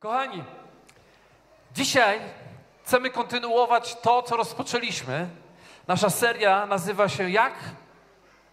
[0.00, 0.44] Kochani,
[1.74, 2.20] dzisiaj
[2.84, 5.28] chcemy kontynuować to, co rozpoczęliśmy.
[5.88, 7.52] Nasza seria nazywa się Jak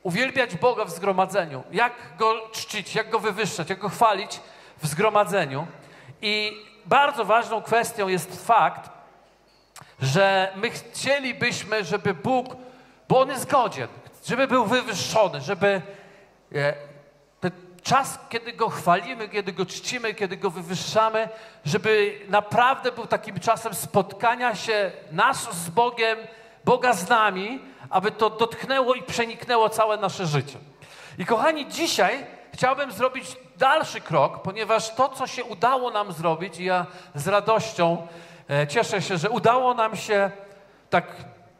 [0.03, 4.39] uwielbiać Boga w zgromadzeniu, jak Go czcić, jak Go wywyższać, jak Go chwalić
[4.77, 5.67] w zgromadzeniu.
[6.21, 8.89] I bardzo ważną kwestią jest fakt,
[10.01, 12.55] że my chcielibyśmy, żeby Bóg,
[13.09, 13.87] bo On jest godzien,
[14.25, 15.81] żeby był wywyższony, żeby
[16.55, 16.86] e,
[17.87, 21.29] czas, kiedy Go chwalimy, kiedy Go czcimy, kiedy Go wywyższamy,
[21.65, 26.17] żeby naprawdę był takim czasem spotkania się nas z Bogiem,
[26.65, 27.59] Boga z nami,
[27.89, 30.57] aby to dotknęło i przeniknęło całe nasze życie.
[31.17, 36.63] I kochani, dzisiaj chciałbym zrobić dalszy krok, ponieważ to, co się udało nam zrobić, i
[36.65, 38.07] ja z radością
[38.49, 40.31] e, cieszę się, że udało nam się
[40.89, 41.05] tak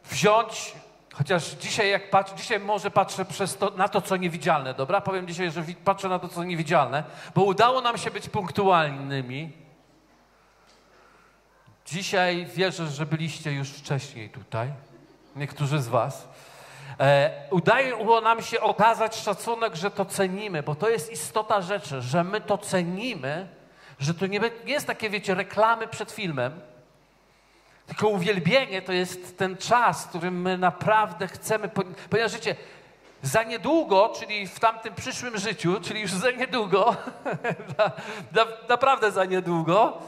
[0.04, 0.74] wziąć,
[1.18, 3.24] chociaż dzisiaj jak patrzę, dzisiaj może patrzę
[3.58, 5.00] to, na to, co niewidzialne, dobra?
[5.00, 7.04] Powiem dzisiaj, że patrzę na to, co niewidzialne,
[7.34, 9.52] bo udało nam się być punktualnymi.
[11.86, 14.72] Dzisiaj wierzę, że byliście już wcześniej tutaj,
[15.36, 16.28] niektórzy z was.
[17.00, 22.24] E, udało nam się okazać szacunek, że to cenimy, bo to jest istota rzeczy, że
[22.24, 23.48] my to cenimy,
[23.98, 26.60] że to nie, nie jest takie, wiecie, reklamy przed filmem,
[27.88, 32.56] tylko uwielbienie to jest ten czas, w którym my naprawdę chcemy, po- ponieważ życie
[33.22, 36.96] za niedługo, czyli w tamtym przyszłym życiu, czyli już za niedługo,
[37.78, 37.84] na,
[38.32, 39.98] na, naprawdę za niedługo,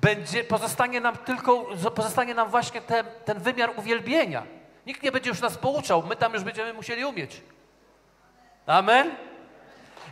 [0.00, 4.42] będzie, pozostanie nam tylko, pozostanie nam właśnie ten, ten wymiar uwielbienia.
[4.86, 7.40] Nikt nie będzie już nas pouczał, my tam już będziemy musieli umieć.
[8.66, 9.10] Amen?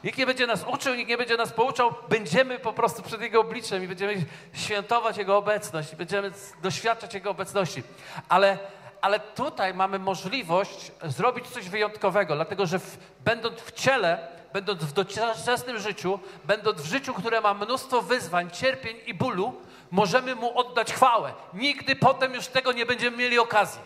[0.05, 1.95] Nikt nie będzie nas uczył, nikt nie będzie nas pouczał.
[2.09, 6.33] Będziemy po prostu przed Jego obliczem i będziemy świętować Jego obecność będziemy
[6.63, 7.83] doświadczać Jego obecności.
[8.29, 8.59] Ale,
[9.01, 14.93] ale tutaj mamy możliwość zrobić coś wyjątkowego, dlatego że w, będąc w ciele, będąc w
[14.93, 19.55] doczesnym życiu, będąc w życiu, które ma mnóstwo wyzwań, cierpień i bólu,
[19.91, 21.33] możemy Mu oddać chwałę.
[21.55, 23.81] Nigdy potem już tego nie będziemy mieli okazji.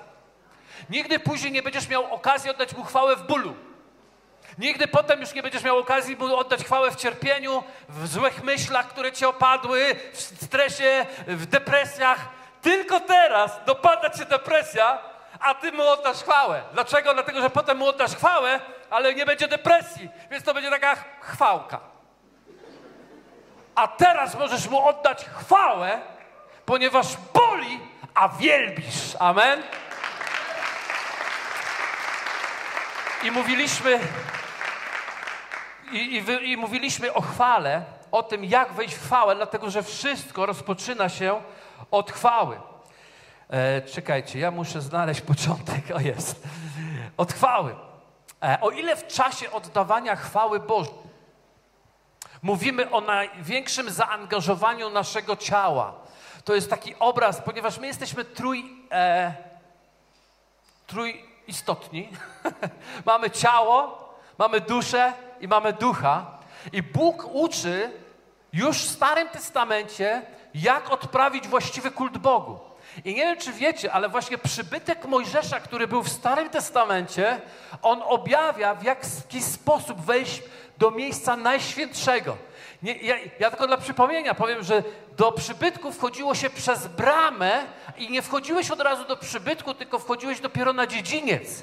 [0.91, 3.55] Nigdy później nie będziesz miał okazji oddać Mu chwałę w bólu.
[4.59, 8.89] Nigdy potem już nie będziesz miał okazji mu oddać chwałę w cierpieniu, w złych myślach,
[8.89, 12.19] które cię opadły, w stresie, w depresjach.
[12.63, 14.99] Tylko teraz dopada cię depresja,
[15.41, 16.63] a ty mu oddasz chwałę.
[16.73, 17.15] Dlaczego?
[17.15, 21.81] Dlatego, że potem mu oddasz chwałę, ale nie będzie depresji, więc to będzie taka chwałka.
[23.75, 26.01] A teraz możesz mu oddać chwałę,
[26.67, 27.81] ponieważ boli,
[28.15, 29.17] a wielbisz.
[29.19, 29.63] Amen?
[33.23, 33.99] I mówiliśmy,
[35.93, 39.83] i, i, wy, i mówiliśmy o chwale, o tym, jak wejść w chwałę, dlatego że
[39.83, 41.43] wszystko rozpoczyna się
[41.91, 42.61] od chwały.
[43.51, 45.85] E, czekajcie, ja muszę znaleźć początek.
[45.95, 46.43] O jest.
[47.17, 47.77] Od chwały.
[48.43, 51.03] E, o ile w czasie oddawania chwały Bożej
[52.43, 55.95] mówimy o największym zaangażowaniu naszego ciała,
[56.45, 59.35] to jest taki obraz, ponieważ my jesteśmy trój, e,
[60.87, 62.09] trójistotni.
[63.07, 63.99] mamy ciało,
[64.39, 66.39] mamy duszę i mamy ducha.
[66.73, 67.91] I Bóg uczy
[68.53, 70.23] już w Starym Testamencie,
[70.55, 72.59] jak odprawić właściwy kult Bogu.
[73.05, 77.41] I nie wiem, czy wiecie, ale właśnie przybytek Mojżesza, który był w Starym Testamencie,
[77.83, 80.43] on objawia, w jaki sposób wejść
[80.79, 82.37] do miejsca najświętszego.
[82.83, 84.83] Nie, ja, ja tylko dla przypomnienia powiem, że
[85.17, 87.63] do przybytku wchodziło się przez bramę
[87.99, 91.63] i nie wchodziłeś od razu do przybytku, tylko wchodziłeś dopiero na dziedziniec.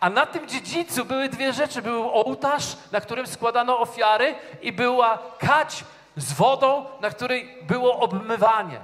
[0.00, 1.82] A na tym dziedzińcu były dwie rzeczy.
[1.82, 5.84] Był ołtarz, na którym składano ofiary i była kać
[6.16, 8.80] z wodą, na której było obmywanie.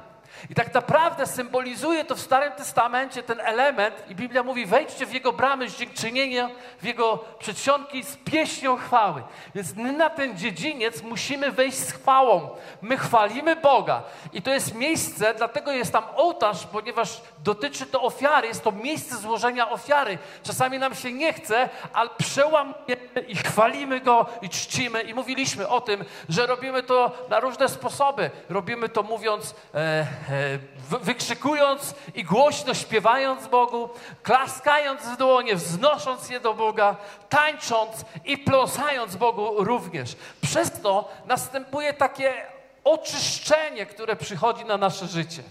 [0.51, 5.12] I tak naprawdę symbolizuje to w Starym Testamencie ten element i Biblia mówi wejdźcie w
[5.12, 9.23] Jego bramy z dziękczynienia, w Jego przedsionki z pieśnią chwały.
[9.55, 12.49] Więc my na ten dziedziniec musimy wejść z chwałą.
[12.83, 14.03] My chwalimy Boga
[14.33, 19.17] i to jest miejsce, dlatego jest tam ołtarz, ponieważ dotyczy to ofiary, jest to miejsce
[19.17, 20.19] złożenia ofiary.
[20.43, 25.81] Czasami nam się nie chce, ale przełamujemy i chwalimy Go i czcimy i mówiliśmy o
[25.81, 28.31] tym, że robimy to na różne sposoby.
[28.49, 29.55] Robimy to mówiąc...
[29.75, 30.06] E,
[30.91, 33.88] wy- wykrzykując i głośno śpiewając Bogu,
[34.23, 36.97] klaskając w dłonie, wznosząc je do Boga,
[37.29, 40.17] tańcząc i pląsając Bogu również.
[40.43, 42.35] Przez to następuje takie
[42.85, 45.43] oczyszczenie, które przychodzi na nasze życie.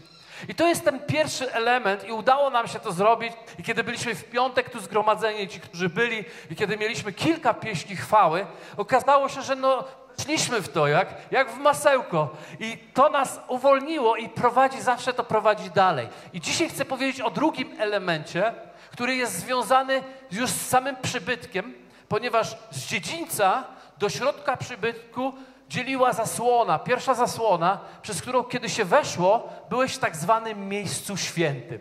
[0.48, 3.34] I to jest ten pierwszy element i udało nam się to zrobić.
[3.60, 7.96] I kiedy byliśmy w piątek tu zgromadzeni, ci, którzy byli, i kiedy mieliśmy kilka pieśni
[7.96, 8.46] chwały,
[8.78, 9.84] okazało się, że no,
[10.22, 12.30] szliśmy w to, jak, jak w masełko.
[12.60, 16.08] I to nas uwolniło i prowadzi, zawsze to prowadzi dalej.
[16.34, 18.54] I dzisiaj chcę powiedzieć o drugim elemencie,
[18.92, 21.74] który jest związany już z samym przybytkiem,
[22.08, 23.64] ponieważ z dziedzińca
[23.98, 25.34] do środka przybytku
[25.70, 26.80] dzieliła zasłona.
[26.80, 31.80] Pierwsza zasłona, przez którą kiedy się weszło, byłeś w tak zwanym miejscu świętym.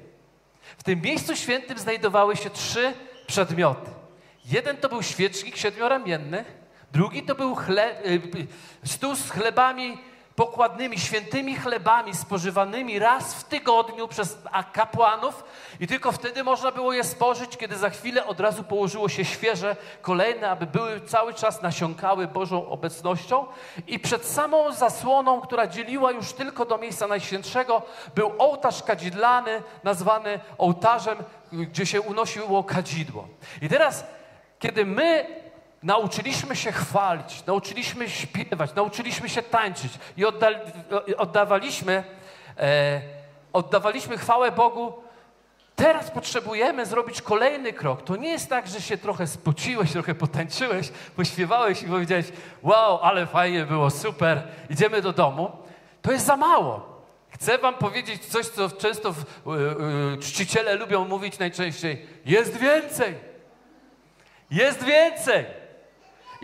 [0.78, 2.92] W tym miejscu świętym znajdowały się trzy
[3.26, 3.90] przedmioty.
[4.44, 6.44] Jeden to był świecznik siedmioramienny,
[6.92, 8.20] drugi to był chle, y,
[8.84, 9.98] stół z chlebami
[10.36, 14.38] pokładnymi, świętymi chlebami spożywanymi raz w tygodniu przez
[14.72, 15.44] kapłanów
[15.80, 19.76] i tylko wtedy można było je spożyć, kiedy za chwilę od razu położyło się świeże,
[20.02, 23.46] kolejne, aby były cały czas nasiąkały Bożą obecnością
[23.86, 27.82] i przed samą zasłoną, która dzieliła już tylko do miejsca najświętszego,
[28.14, 31.18] był ołtarz kadzidlany, nazwany ołtarzem,
[31.52, 33.28] gdzie się unosiło kadzidło.
[33.62, 34.04] I teraz,
[34.58, 35.43] kiedy my
[35.84, 40.48] Nauczyliśmy się chwalić, nauczyliśmy śpiewać, nauczyliśmy się tańczyć i odda,
[41.16, 42.04] oddawaliśmy,
[42.58, 43.00] e,
[43.52, 44.92] oddawaliśmy chwałę Bogu.
[45.76, 48.02] Teraz potrzebujemy zrobić kolejny krok.
[48.02, 52.26] To nie jest tak, że się trochę spociłeś, trochę potańczyłeś, pośpiewałeś i powiedziałeś:
[52.62, 55.50] Wow, ale fajnie było, super, idziemy do domu.
[56.02, 57.02] To jest za mało.
[57.30, 63.14] Chcę Wam powiedzieć coś, co często w, y, y, czciciele lubią mówić najczęściej: Jest więcej.
[64.50, 65.63] Jest więcej.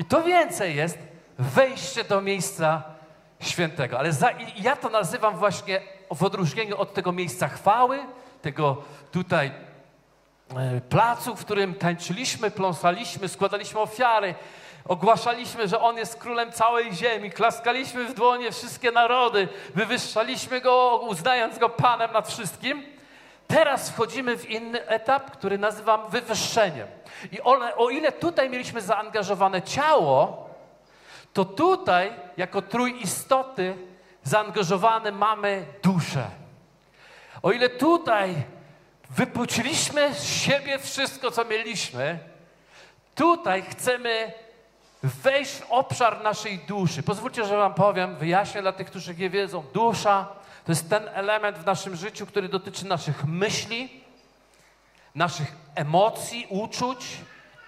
[0.00, 0.98] I to więcej jest
[1.38, 2.82] wejście do miejsca
[3.40, 3.98] świętego.
[3.98, 5.80] Ale za, ja to nazywam właśnie
[6.14, 7.98] w odróżnieniu od tego miejsca chwały,
[8.42, 8.82] tego
[9.12, 9.52] tutaj
[10.56, 14.34] e, placu, w którym tańczyliśmy, pląsaliśmy, składaliśmy ofiary,
[14.84, 21.58] ogłaszaliśmy, że On jest królem całej ziemi, klaskaliśmy w dłonie wszystkie narody, wywyższaliśmy Go, uznając
[21.58, 22.99] Go Panem nad wszystkim.
[23.50, 26.88] Teraz wchodzimy w inny etap, który nazywam wywyższeniem.
[27.32, 30.48] I one, o ile tutaj mieliśmy zaangażowane ciało,
[31.32, 33.74] to tutaj, jako trójistoty,
[34.22, 36.24] zaangażowane mamy duszę.
[37.42, 38.34] O ile tutaj
[39.10, 42.18] wypuściliśmy z siebie wszystko, co mieliśmy,
[43.14, 44.32] tutaj chcemy
[45.02, 47.02] wejść w obszar naszej duszy.
[47.02, 49.64] Pozwólcie, że Wam powiem, wyjaśnię dla tych, którzy nie wiedzą.
[49.72, 50.39] Dusza
[50.70, 54.02] to jest ten element w naszym życiu, który dotyczy naszych myśli,
[55.14, 57.16] naszych emocji, uczuć,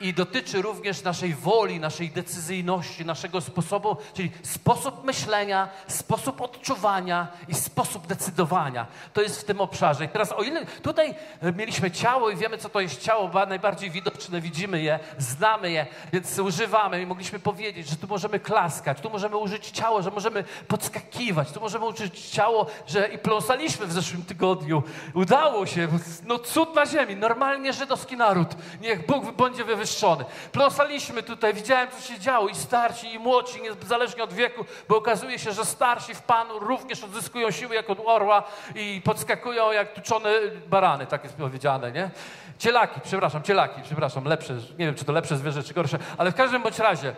[0.03, 7.55] i dotyczy również naszej woli, naszej decyzyjności, naszego sposobu, czyli sposób myślenia, sposób odczuwania i
[7.55, 8.87] sposób decydowania.
[9.13, 10.05] To jest w tym obszarze.
[10.05, 11.15] I teraz o ile tutaj
[11.57, 15.87] mieliśmy ciało i wiemy, co to jest ciało, bo najbardziej widoczne, widzimy je, znamy je,
[16.13, 20.45] więc używamy i mogliśmy powiedzieć, że tu możemy klaskać, tu możemy użyć ciało, że możemy
[20.69, 24.83] podskakiwać, tu możemy użyć ciało, że i pląsaliśmy w zeszłym tygodniu.
[25.15, 25.89] Udało się,
[26.25, 28.49] no cud na ziemi, normalnie żydowski naród.
[28.81, 30.25] Niech Bóg będzie wywyższony wywyższony.
[30.53, 35.39] Pląsaliśmy tutaj, widziałem, co się działo i starsi, i młodsi, niezależnie od wieku, bo okazuje
[35.39, 38.43] się, że starsi w Panu również odzyskują siły jak od orła
[38.75, 40.31] i podskakują jak tuczone
[40.67, 42.11] barany, tak jest powiedziane, nie?
[42.59, 46.35] Cielaki, przepraszam, cielaki, przepraszam, lepsze, nie wiem, czy to lepsze zwierzę, czy gorsze, ale w
[46.35, 47.15] każdym bądź razie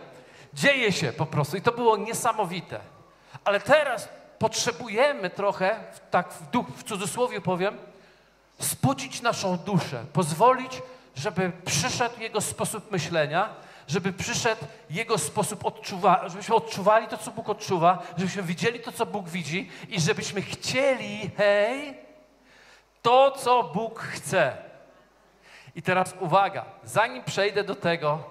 [0.54, 2.80] dzieje się po prostu i to było niesamowite.
[3.44, 5.76] Ale teraz potrzebujemy trochę,
[6.10, 7.78] tak w, duch, w cudzysłowie powiem,
[8.58, 10.82] spocić naszą duszę, pozwolić
[11.14, 13.48] żeby przyszedł Jego sposób myślenia,
[13.88, 19.06] żeby przyszedł Jego sposób odczuwania, żebyśmy odczuwali to, co Bóg odczuwa, żebyśmy widzieli to, co
[19.06, 21.94] Bóg widzi i żebyśmy chcieli, hej,
[23.02, 24.56] to, co Bóg chce.
[25.74, 28.24] I teraz uwaga, zanim przejdę do tego,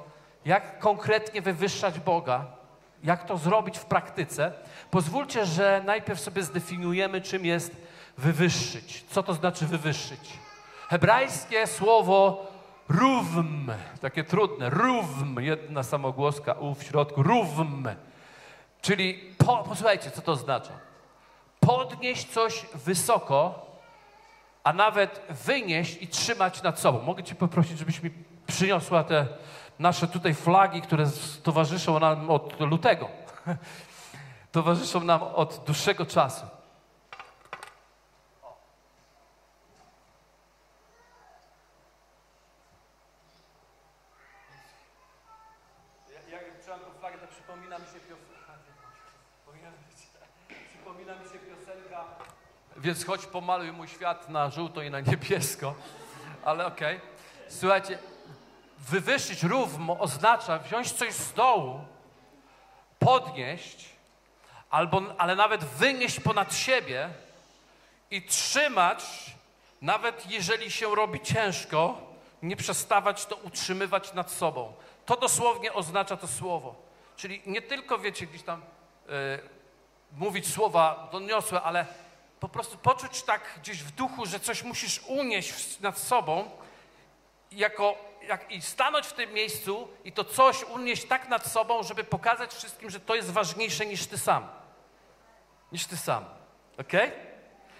[0.46, 2.46] jak konkretnie wywyższać Boga,
[3.04, 4.52] jak to zrobić w praktyce,
[4.92, 7.72] pozwólcie, że najpierw sobie zdefiniujemy, czym jest
[8.18, 9.06] wywyższyć.
[9.10, 10.20] Co to znaczy wywyższyć?
[10.90, 12.48] Hebrajskie słowo
[12.90, 13.72] Rówm,
[14.02, 17.88] takie trudne, rówm, jedna samogłoska u w środku, rówm.
[18.82, 20.72] Czyli, po, posłuchajcie, co to oznacza.
[21.60, 23.66] Podnieść coś wysoko,
[24.64, 27.02] a nawet wynieść i trzymać nad sobą.
[27.02, 28.12] Mogę Cię poprosić, żebyś mi
[28.48, 29.28] przyniosła te
[29.80, 31.06] nasze tutaj flagi, które
[31.44, 33.10] towarzyszą nam od lutego.
[34.52, 36.46] towarzyszą nam od dłuższego czasu.
[52.84, 55.76] Więc choć pomaluj mój świat na żółto i na niebiesko,
[56.46, 56.98] ale okej.
[56.98, 57.10] Okay.
[57.50, 58.00] Słuchajcie,
[58.80, 61.86] wywyższyć równo oznacza wziąć coś z dołu,
[63.00, 63.90] podnieść,
[64.70, 67.10] albo, ale nawet wynieść ponad siebie
[68.12, 69.06] i trzymać,
[69.82, 71.98] nawet jeżeli się robi ciężko,
[72.42, 74.74] nie przestawać to utrzymywać nad sobą.
[75.06, 76.76] To dosłownie oznacza to słowo.
[77.16, 78.62] Czyli nie tylko, wiecie, gdzieś tam
[79.08, 79.14] yy,
[80.12, 81.86] mówić słowa doniosłe, ale
[82.44, 86.52] po prostu poczuć tak gdzieś w duchu, że coś musisz unieść nad sobą,
[87.52, 87.96] jako,
[88.28, 92.54] jak, i stanąć w tym miejscu i to coś unieść tak nad sobą, żeby pokazać
[92.54, 94.48] wszystkim, że to jest ważniejsze niż ty sam.
[95.72, 96.26] Niż ty sam.
[96.80, 96.92] Ok?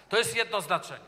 [0.08, 1.04] To jest jedno znaczenie.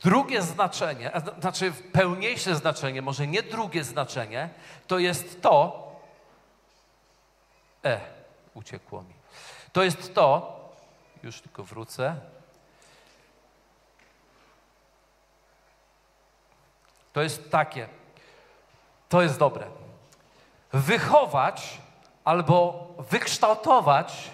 [0.00, 1.10] Drugie znaczenie,
[1.40, 4.50] znaczy pełniejsze znaczenie, może nie drugie znaczenie,
[4.86, 5.86] to jest to,
[7.84, 8.17] e,
[8.58, 9.14] uciekło mi.
[9.72, 10.60] To jest to,
[11.22, 12.16] już tylko wrócę.
[17.12, 17.88] To jest takie,
[19.08, 19.66] to jest dobre.
[20.72, 21.78] Wychować
[22.24, 24.30] albo wykształtować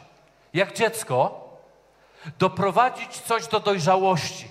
[0.54, 1.48] jak dziecko,
[2.38, 4.48] doprowadzić coś do dojrzałości.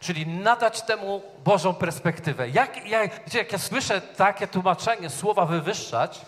[0.00, 2.48] Czyli nadać temu Bożą perspektywę.
[2.48, 6.20] Jak, jak, jak ja słyszę takie tłumaczenie słowa wywyższać,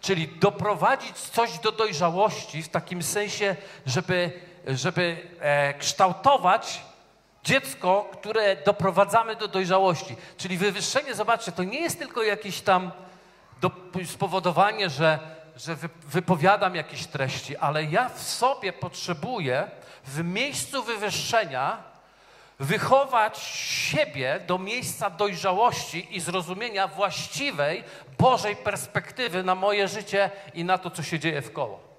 [0.00, 4.32] czyli doprowadzić coś do dojrzałości w takim sensie, żeby,
[4.66, 6.80] żeby e, kształtować
[7.44, 10.16] dziecko, które doprowadzamy do dojrzałości.
[10.36, 12.90] Czyli wywyższenie, zobaczcie, to nie jest tylko jakieś tam
[13.60, 13.70] do,
[14.06, 15.18] spowodowanie, że,
[15.56, 19.70] że wy, wypowiadam jakieś treści, ale ja w sobie potrzebuję
[20.04, 21.89] w miejscu wywyższenia
[22.60, 27.84] wychować siebie do miejsca dojrzałości i zrozumienia właściwej
[28.18, 31.90] Bożej perspektywy na moje życie i na to, co się dzieje w koło.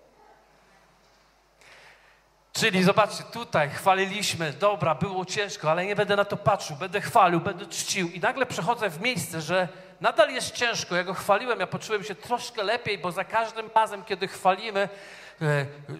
[2.53, 7.39] Czyli zobaczcie, tutaj chwaliliśmy, dobra, było ciężko, ale nie będę na to patrzył, będę chwalił,
[7.39, 8.09] będę czcił.
[8.09, 9.67] I nagle przechodzę w miejsce, że
[10.01, 10.95] nadal jest ciężko.
[10.95, 14.89] Ja go chwaliłem, ja poczułem się troszkę lepiej, bo za każdym razem, kiedy chwalimy,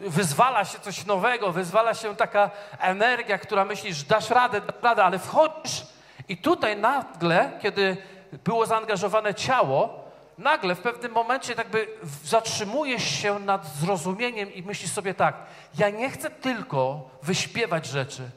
[0.08, 5.20] wyzwala się coś nowego, wyzwala się taka energia, która myślisz, dasz radę, dasz radę, ale
[5.20, 5.86] wchodzisz
[6.30, 7.98] i tutaj nagle, kiedy
[8.44, 10.04] było zaangażowane ciało,
[10.38, 11.88] nagle w pewnym momencie jakby
[12.24, 15.36] zatrzymujesz się nad zrozumieniem i myślisz sobie tak,
[15.78, 18.30] ja nie chcę tylko wyśpiewać rzeczy,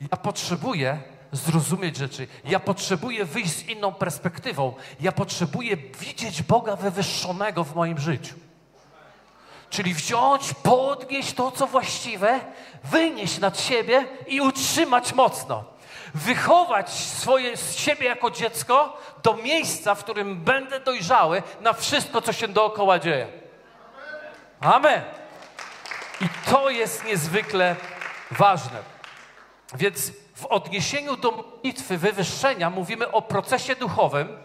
[0.00, 0.98] ja potrzebuję
[1.32, 2.26] zrozumieć rzeczy.
[2.44, 4.74] Ja potrzebuję wyjść z inną perspektywą.
[5.00, 8.34] Ja potrzebuję widzieć Boga wywyższonego w moim życiu.
[9.72, 12.40] Czyli wziąć, podnieść to, co właściwe,
[12.84, 15.64] wynieść nad siebie i utrzymać mocno.
[16.14, 22.32] Wychować swoje, z siebie jako dziecko do miejsca, w którym będę dojrzały na wszystko, co
[22.32, 23.28] się dookoła dzieje.
[24.60, 25.02] Amen.
[26.20, 27.76] I to jest niezwykle
[28.30, 28.78] ważne.
[29.74, 34.38] Więc w odniesieniu do modlitwy wywyższenia mówimy o procesie duchowym,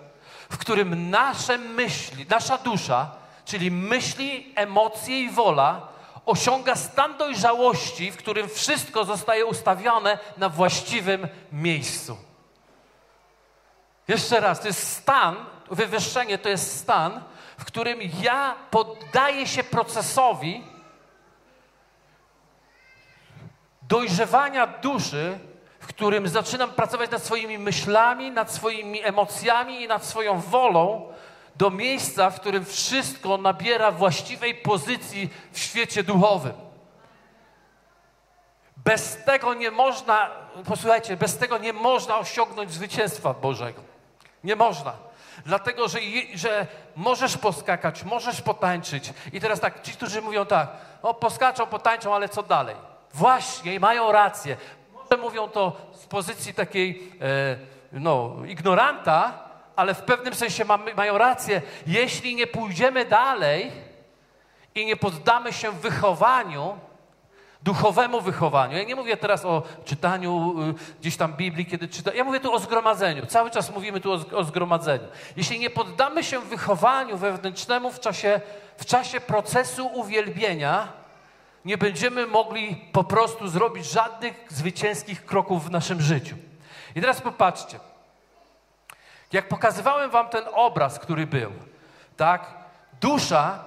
[0.50, 5.88] w którym nasze myśli, nasza dusza czyli myśli, emocje i wola,
[6.25, 12.18] osiąga stan dojrzałości, w którym wszystko zostaje ustawione na właściwym miejscu.
[14.08, 15.36] Jeszcze raz, to jest stan,
[15.72, 17.22] wywyższenie to jest stan,
[17.58, 20.63] w którym ja poddaję się procesowi
[23.82, 25.39] dojrzewania duszy,
[25.80, 31.13] w którym zaczynam pracować nad swoimi myślami, nad swoimi emocjami i nad swoją wolą,
[31.57, 36.53] do miejsca, w którym wszystko nabiera właściwej pozycji w świecie duchowym.
[38.77, 40.29] Bez tego nie można,
[40.65, 43.81] posłuchajcie, bez tego nie można osiągnąć zwycięstwa Bożego.
[44.43, 44.93] Nie można.
[45.45, 45.99] Dlatego, że,
[46.33, 49.13] że możesz poskakać, możesz potańczyć.
[49.33, 50.69] I teraz tak, ci, którzy mówią tak,
[51.01, 52.75] o poskaczą, potańczą, ale co dalej?
[53.13, 54.57] Właśnie, mają rację.
[54.93, 57.57] Może mówią to z pozycji takiej, e,
[57.91, 59.47] no, ignoranta,
[59.77, 60.65] ale w pewnym sensie
[60.96, 61.62] mają rację.
[61.88, 63.72] Jeśli nie pójdziemy dalej
[64.75, 66.79] i nie poddamy się wychowaniu,
[67.63, 68.77] duchowemu wychowaniu.
[68.77, 72.15] Ja nie mówię teraz o czytaniu y, gdzieś tam Biblii, kiedy czytam.
[72.15, 73.25] Ja mówię tu o zgromadzeniu.
[73.25, 75.07] Cały czas mówimy tu o, o zgromadzeniu.
[75.36, 78.41] Jeśli nie poddamy się wychowaniu wewnętrznemu w czasie,
[78.77, 80.88] w czasie procesu uwielbienia,
[81.65, 86.36] nie będziemy mogli po prostu zrobić żadnych zwycięskich kroków w naszym życiu.
[86.96, 87.79] I teraz popatrzcie.
[89.31, 91.51] Jak pokazywałem wam ten obraz, który był,
[92.17, 92.53] tak?
[93.01, 93.65] Dusza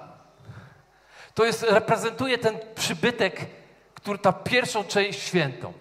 [1.33, 3.45] to jest, reprezentuje ten przybytek,
[3.93, 5.73] który, ta pierwszą część świętą.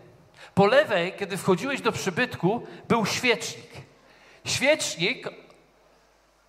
[0.55, 3.71] Po lewej, kiedy wchodziłeś do przybytku, był świecznik.
[4.45, 5.29] Świecznik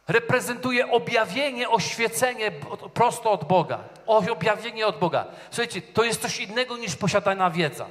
[0.08, 2.52] reprezentuje objawienie, oświecenie
[2.94, 3.80] prosto od Boga.
[4.06, 5.26] Objawienie od Boga.
[5.52, 7.86] Słuchajcie, to jest coś innego niż posiadana wiedza.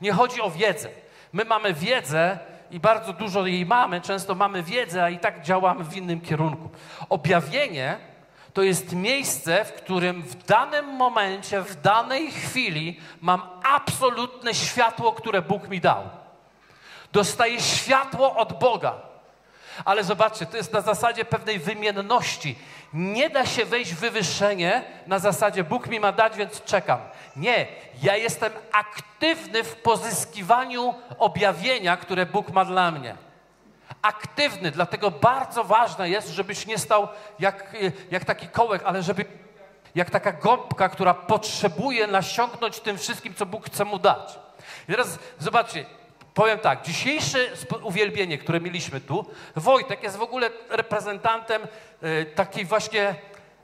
[0.00, 0.88] Nie chodzi o wiedzę.
[1.32, 2.38] My mamy wiedzę,
[2.70, 6.70] i bardzo dużo jej mamy, często mamy wiedzę, a i tak działamy w innym kierunku.
[7.08, 7.98] Objawienie
[8.52, 15.42] to jest miejsce, w którym w danym momencie, w danej chwili mam absolutne światło, które
[15.42, 16.02] Bóg mi dał.
[17.12, 18.94] Dostaję światło od Boga.
[19.84, 22.58] Ale zobaczcie, to jest na zasadzie pewnej wymienności.
[22.96, 26.98] Nie da się wejść w wywyższenie na zasadzie Bóg mi ma dać, więc czekam.
[27.36, 27.66] Nie,
[28.02, 33.16] ja jestem aktywny w pozyskiwaniu objawienia, które Bóg ma dla mnie.
[34.02, 37.76] Aktywny, dlatego bardzo ważne jest, żebyś nie stał jak,
[38.10, 39.24] jak taki kołek, ale żeby
[39.94, 44.38] jak taka gąbka, która potrzebuje nasiąknąć tym wszystkim, co Bóg chce mu dać.
[44.88, 45.84] I teraz zobaczcie,
[46.34, 47.38] powiem tak, dzisiejsze
[47.82, 49.26] uwielbienie, które mieliśmy tu,
[49.56, 51.62] Wojtek jest w ogóle reprezentantem
[52.34, 53.14] takiej właśnie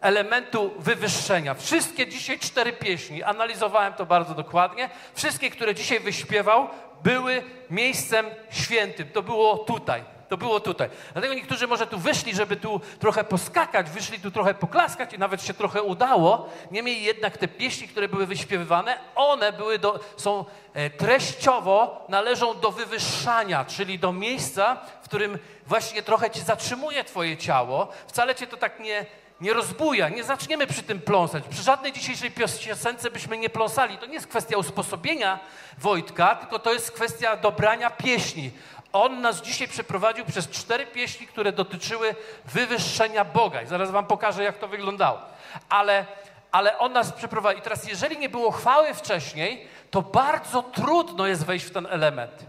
[0.01, 1.55] elementu wywyższenia.
[1.55, 6.69] Wszystkie dzisiaj cztery pieśni, analizowałem to bardzo dokładnie, wszystkie, które dzisiaj wyśpiewał,
[7.03, 9.09] były miejscem świętym.
[9.09, 10.05] To było tutaj.
[10.33, 10.89] To było tutaj.
[11.13, 15.43] Dlatego niektórzy może tu wyszli, żeby tu trochę poskakać, wyszli tu trochę poklaskać i nawet
[15.43, 16.49] się trochę udało.
[16.71, 22.71] Niemniej jednak te pieśni, które były wyśpiewywane, one były do, są e, treściowo należą do
[22.71, 27.89] wywyższania, czyli do miejsca, w którym właśnie trochę ci zatrzymuje twoje ciało.
[28.07, 29.07] Wcale cię to tak nie,
[29.41, 31.45] nie rozbuja, nie zaczniemy przy tym pląsać.
[31.51, 33.99] Przy żadnej dzisiejszej piosence byśmy nie pląsali.
[33.99, 35.39] To nie jest kwestia usposobienia
[35.79, 38.51] Wojtka, tylko to jest kwestia dobrania pieśni.
[38.93, 43.63] On nas dzisiaj przeprowadził przez cztery pieśni, które dotyczyły wywyższenia Boga.
[43.63, 45.21] I zaraz wam pokażę, jak to wyglądało.
[45.69, 46.07] Ale,
[46.53, 47.59] ale on nas przeprowadził.
[47.59, 52.45] I teraz, jeżeli nie było chwały wcześniej, to bardzo trudno jest wejść w ten element.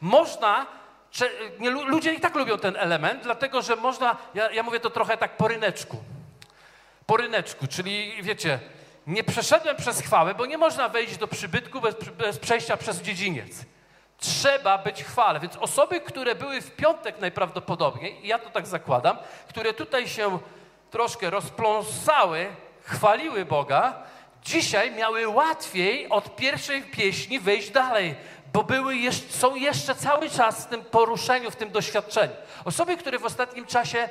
[0.00, 0.66] Można
[1.58, 5.16] nie, ludzie i tak lubią ten element, dlatego że można, ja, ja, mówię to trochę
[5.16, 5.96] tak po ryneczku.
[7.06, 8.58] Po ryneczku, czyli wiecie,
[9.06, 13.64] nie przeszedłem przez chwałę, bo nie można wejść do przybytku bez, bez przejścia przez dziedziniec.
[14.18, 15.40] Trzeba być chwale.
[15.40, 19.18] Więc osoby, które były w piątek najprawdopodobniej, ja to tak zakładam,
[19.48, 20.38] które tutaj się
[20.90, 22.46] troszkę rozpląsały,
[22.82, 24.02] chwaliły Boga,
[24.42, 28.14] dzisiaj miały łatwiej od pierwszej pieśni wejść dalej,
[28.52, 28.94] bo były
[29.30, 32.32] są jeszcze cały czas w tym poruszeniu, w tym doświadczeniu.
[32.64, 34.08] Osoby, które w ostatnim czasie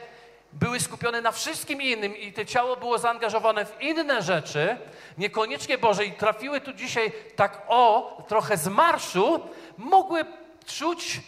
[0.55, 4.77] były skupione na wszystkim innym i to ciało było zaangażowane w inne rzeczy,
[5.17, 9.39] niekoniecznie Boże, i trafiły tu dzisiaj tak o, trochę z marszu,
[9.77, 10.25] mogły
[10.65, 11.21] czuć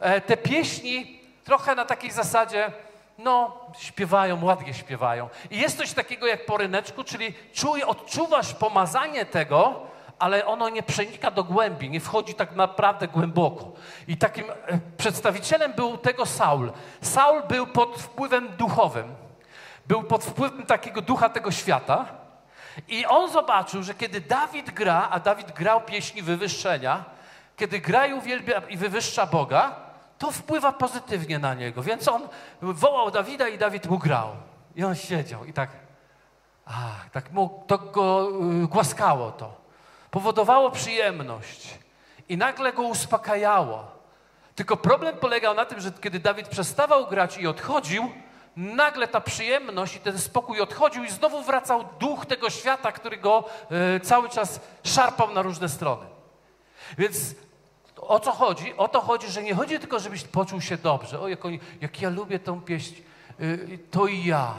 [0.00, 2.72] e, te pieśni trochę na takiej zasadzie,
[3.18, 5.28] no, śpiewają, ładnie śpiewają.
[5.50, 9.86] I jest coś takiego jak po ryneczku, czyli czuj, odczuwasz pomazanie tego,
[10.22, 13.72] ale ono nie przenika do głębi, nie wchodzi tak naprawdę głęboko.
[14.08, 16.72] I takim e, przedstawicielem był tego Saul.
[17.00, 19.14] Saul był pod wpływem duchowym.
[19.86, 22.06] Był pod wpływem takiego ducha tego świata.
[22.88, 27.04] I on zobaczył, że kiedy Dawid gra, a Dawid grał pieśni wywyższenia,
[27.56, 29.76] kiedy gra i uwielbia i wywyższa Boga,
[30.18, 31.82] to wpływa pozytywnie na niego.
[31.82, 32.28] Więc on
[32.62, 34.28] wołał Dawida i Dawid mu grał.
[34.76, 35.70] I on siedział i tak,
[37.12, 38.28] tak mu, to go
[38.64, 39.61] y, głaskało to.
[40.12, 41.68] Powodowało przyjemność
[42.28, 43.84] i nagle go uspokajało.
[44.54, 48.10] Tylko problem polegał na tym, że kiedy Dawid przestawał grać i odchodził,
[48.56, 53.44] nagle ta przyjemność i ten spokój odchodził i znowu wracał duch tego świata, który go
[53.96, 56.06] y, cały czas szarpał na różne strony.
[56.98, 57.34] Więc
[57.96, 58.76] o co chodzi?
[58.76, 61.20] O to chodzi, że nie chodzi tylko, żebyś poczuł się dobrze.
[61.20, 61.40] O, jak,
[61.80, 62.94] jak ja lubię tą pieśń,
[63.38, 64.54] yy, to i ja.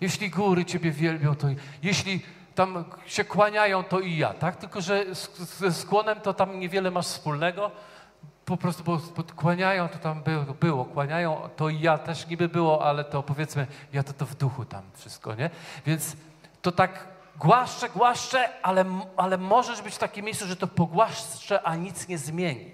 [0.00, 2.20] Jeśli góry Ciebie wielbią, to i, jeśli
[2.54, 4.56] tam się kłaniają, to i ja, tak?
[4.56, 5.04] Tylko, że
[5.38, 7.70] ze skłonem to tam niewiele masz wspólnego.
[8.44, 9.00] Po prostu, bo
[9.36, 13.66] kłaniają, to tam było, było, kłaniają, to i ja też niby było, ale to powiedzmy,
[13.92, 15.50] ja to to w duchu tam wszystko, nie?
[15.86, 16.16] Więc
[16.62, 18.84] to tak Głaszczę, głaszczę, ale,
[19.16, 22.70] ale możesz być w takim miejscu, że to pogłaszczę, a nic nie zmieni.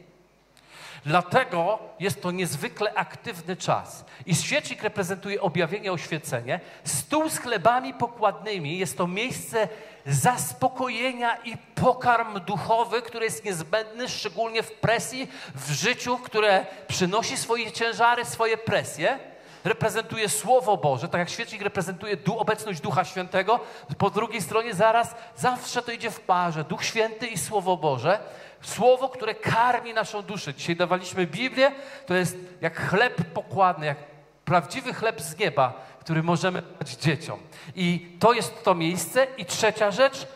[1.06, 4.04] Dlatego jest to niezwykle aktywny czas.
[4.26, 6.60] I świecznik reprezentuje objawienie, oświecenie.
[6.84, 9.68] Stół z chlebami pokładnymi jest to miejsce
[10.06, 17.72] zaspokojenia i pokarm duchowy, który jest niezbędny, szczególnie w presji, w życiu, które przynosi swoje
[17.72, 19.18] ciężary, swoje presje
[19.64, 23.60] reprezentuje Słowo Boże, tak jak świecznik reprezentuje du, obecność Ducha Świętego,
[23.98, 26.64] po drugiej stronie zaraz, zawsze to idzie w parze.
[26.64, 28.18] Duch Święty i Słowo Boże.
[28.62, 30.54] Słowo, które karmi naszą duszę.
[30.54, 31.72] Dzisiaj dawaliśmy Biblię,
[32.06, 33.98] to jest jak chleb pokładny, jak
[34.44, 37.40] prawdziwy chleb z nieba, który możemy dać dzieciom.
[37.74, 39.26] I to jest to miejsce.
[39.38, 40.26] I trzecia rzecz,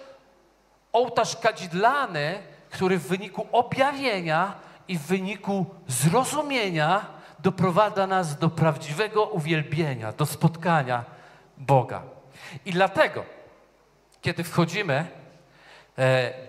[0.93, 2.39] ołtarz kadzidlany,
[2.71, 4.55] który w wyniku objawienia
[4.89, 7.07] i w wyniku zrozumienia
[7.39, 11.05] doprowadza nas do prawdziwego uwielbienia, do spotkania
[11.59, 12.03] Boga.
[12.65, 13.25] I dlatego,
[14.21, 15.07] kiedy wchodzimy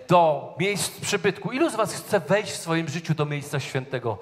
[0.08, 4.18] do miejsc przybytku, ilu z Was chce wejść w swoim życiu do miejsca świętego?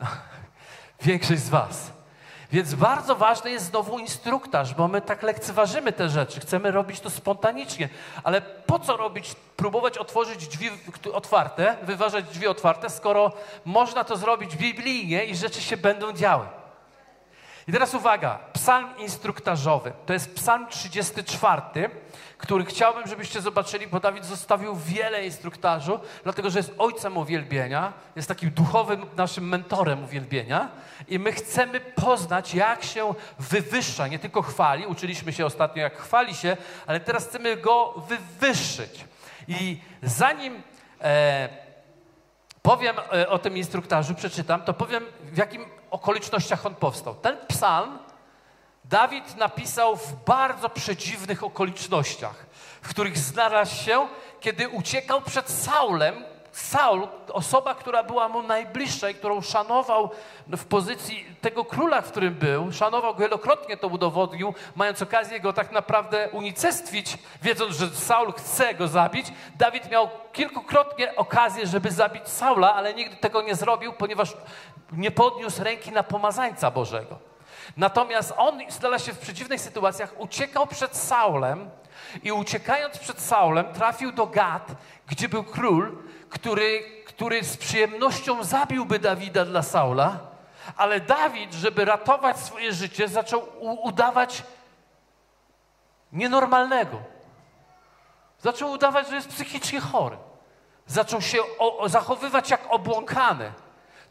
[1.02, 1.94] Większość z Was.
[2.52, 7.10] Więc bardzo ważny jest znowu instruktaż, bo my tak lekceważymy te rzeczy, chcemy robić to
[7.10, 7.88] spontanicznie.
[8.24, 10.70] Ale po co robić, próbować otworzyć drzwi
[11.12, 13.32] otwarte, wyważać drzwi otwarte, skoro
[13.64, 16.46] można to zrobić biblijnie i rzeczy się będą działy?
[17.68, 19.92] I teraz uwaga, psalm instruktażowy.
[20.06, 21.90] To jest psalm 34,
[22.38, 28.28] który chciałbym, żebyście zobaczyli, bo Dawid zostawił wiele instruktażu, dlatego że jest ojcem uwielbienia, jest
[28.28, 30.68] takim duchowym naszym mentorem uwielbienia
[31.08, 36.34] i my chcemy poznać, jak się wywyższa, nie tylko chwali, uczyliśmy się ostatnio, jak chwali
[36.34, 39.04] się, ale teraz chcemy go wywyższyć.
[39.48, 40.62] I zanim
[41.00, 41.48] e,
[42.62, 47.14] powiem e, o tym instruktażu, przeczytam, to powiem, w jakim okolicznościach on powstał.
[47.14, 47.98] Ten psalm
[48.84, 52.46] Dawid napisał w bardzo przedziwnych okolicznościach,
[52.82, 54.08] w których znalazł się,
[54.40, 56.24] kiedy uciekał przed Saulem.
[56.54, 60.10] Saul, osoba, która była mu najbliższa i którą szanował
[60.46, 65.52] w pozycji tego króla, w którym był, szanował go wielokrotnie, to udowodnił, mając okazję go
[65.52, 69.26] tak naprawdę unicestwić, wiedząc, że Saul chce go zabić.
[69.56, 74.36] Dawid miał kilkukrotnie okazję, żeby zabić Saula, ale nigdy tego nie zrobił, ponieważ
[74.92, 77.18] nie podniósł ręki na pomazańca Bożego.
[77.76, 81.70] Natomiast on znalazł się w przeciwnych sytuacjach, uciekał przed Saulem
[82.22, 84.68] i uciekając przed Saulem trafił do Gad,
[85.06, 85.96] gdzie był król,
[86.34, 90.18] który, który z przyjemnością zabiłby Dawida dla Saula,
[90.76, 94.42] ale Dawid, żeby ratować swoje życie, zaczął udawać
[96.12, 96.98] nienormalnego.
[98.40, 100.16] Zaczął udawać, że jest psychicznie chory.
[100.86, 101.38] Zaczął się
[101.86, 103.52] zachowywać jak obłąkany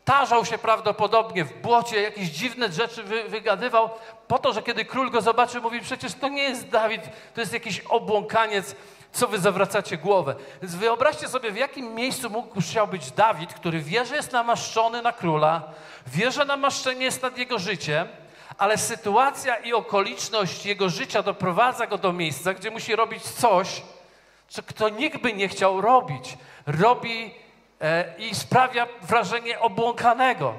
[0.06, 3.90] tarzał się prawdopodobnie w błocie, jakieś dziwne rzeczy wy, wygadywał,
[4.28, 7.02] po to, że kiedy król go zobaczył, mówi, przecież to nie jest Dawid,
[7.34, 8.76] to jest jakiś obłąkaniec,
[9.12, 10.36] co wy zawracacie głowę.
[10.62, 15.02] Więc wyobraźcie sobie, w jakim miejscu mógł musiał być Dawid, który wie, że jest namaszczony
[15.02, 15.62] na króla,
[16.08, 18.08] wie, że namaszczenie jest nad jego życiem,
[18.58, 23.82] ale sytuacja i okoliczność jego życia doprowadza go do miejsca, gdzie musi robić coś,
[24.48, 26.38] co kto nikt by nie chciał robić.
[26.68, 27.34] Robi
[28.18, 30.54] i sprawia wrażenie obłąkanego.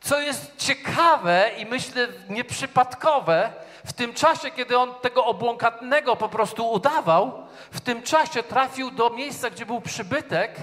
[0.00, 3.52] Co jest ciekawe i myślę nieprzypadkowe,
[3.84, 9.10] w tym czasie, kiedy on tego obłąkanego po prostu udawał, w tym czasie trafił do
[9.10, 10.56] miejsca, gdzie był przybytek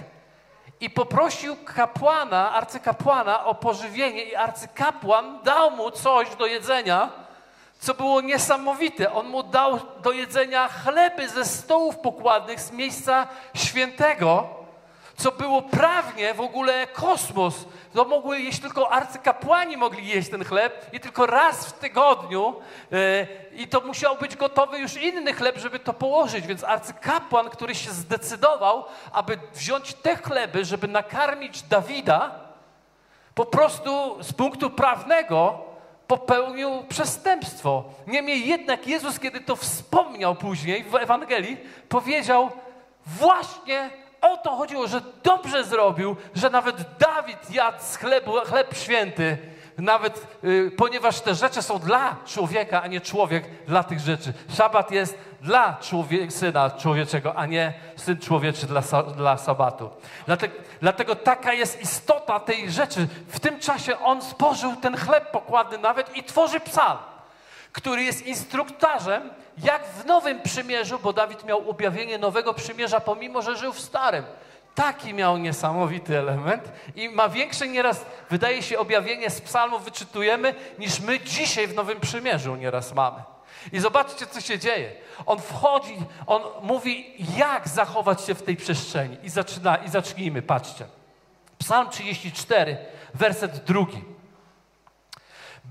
[0.80, 7.10] i poprosił kapłana, arcykapłana o pożywienie i arcykapłan dał mu coś do jedzenia,
[7.80, 9.14] co było niesamowite.
[9.14, 14.57] On mu dał do jedzenia chleby ze stołów pokładnych z miejsca świętego,
[15.18, 17.66] co było prawnie w ogóle kosmos.
[17.94, 22.56] To mogły jeść tylko arcykapłani mogli jeść ten chleb i tylko raz w tygodniu
[22.92, 26.48] yy, i to musiał być gotowy już inny chleb, żeby to położyć.
[26.48, 32.40] Więc arcykapłan, który się zdecydował, aby wziąć te chleby, żeby nakarmić Dawida,
[33.36, 35.60] po prostu z punktu prawnego
[36.08, 37.84] popełnił przestępstwo.
[38.08, 41.58] Niemniej jednak Jezus, kiedy to wspomniał później w Ewangelii,
[41.90, 42.52] powiedział
[43.06, 43.90] właśnie
[44.22, 49.38] o to chodziło, że dobrze zrobił, że nawet Dawid jadł z chlebu, chleb święty,
[49.78, 54.34] nawet y, ponieważ te rzeczy są dla człowieka, a nie człowiek dla tych rzeczy.
[54.58, 58.82] Szabat jest dla człowiek, syna człowieczego, a nie syn człowieczy dla,
[59.16, 59.90] dla sabatu.
[60.26, 63.08] Dlatego, dlatego taka jest istota tej rzeczy.
[63.28, 66.98] W tym czasie on spożył ten chleb pokładny nawet i tworzy psalm
[67.78, 73.58] który jest instruktarzem, jak w Nowym Przymierzu, bo Dawid miał objawienie Nowego Przymierza, pomimo że
[73.58, 74.24] żył w Starym.
[74.76, 76.64] Taki miał niesamowity element
[76.96, 82.00] i ma większe nieraz, wydaje się, objawienie z psalmów wyczytujemy, niż my dzisiaj w Nowym
[82.00, 83.24] Przymierzu nieraz mamy.
[83.72, 84.92] I zobaczcie, co się dzieje.
[85.26, 89.18] On wchodzi, on mówi, jak zachować się w tej przestrzeni.
[89.24, 90.86] I, zaczyna, i zacznijmy, patrzcie.
[91.60, 92.78] Psalm 34,
[93.14, 94.04] werset drugi.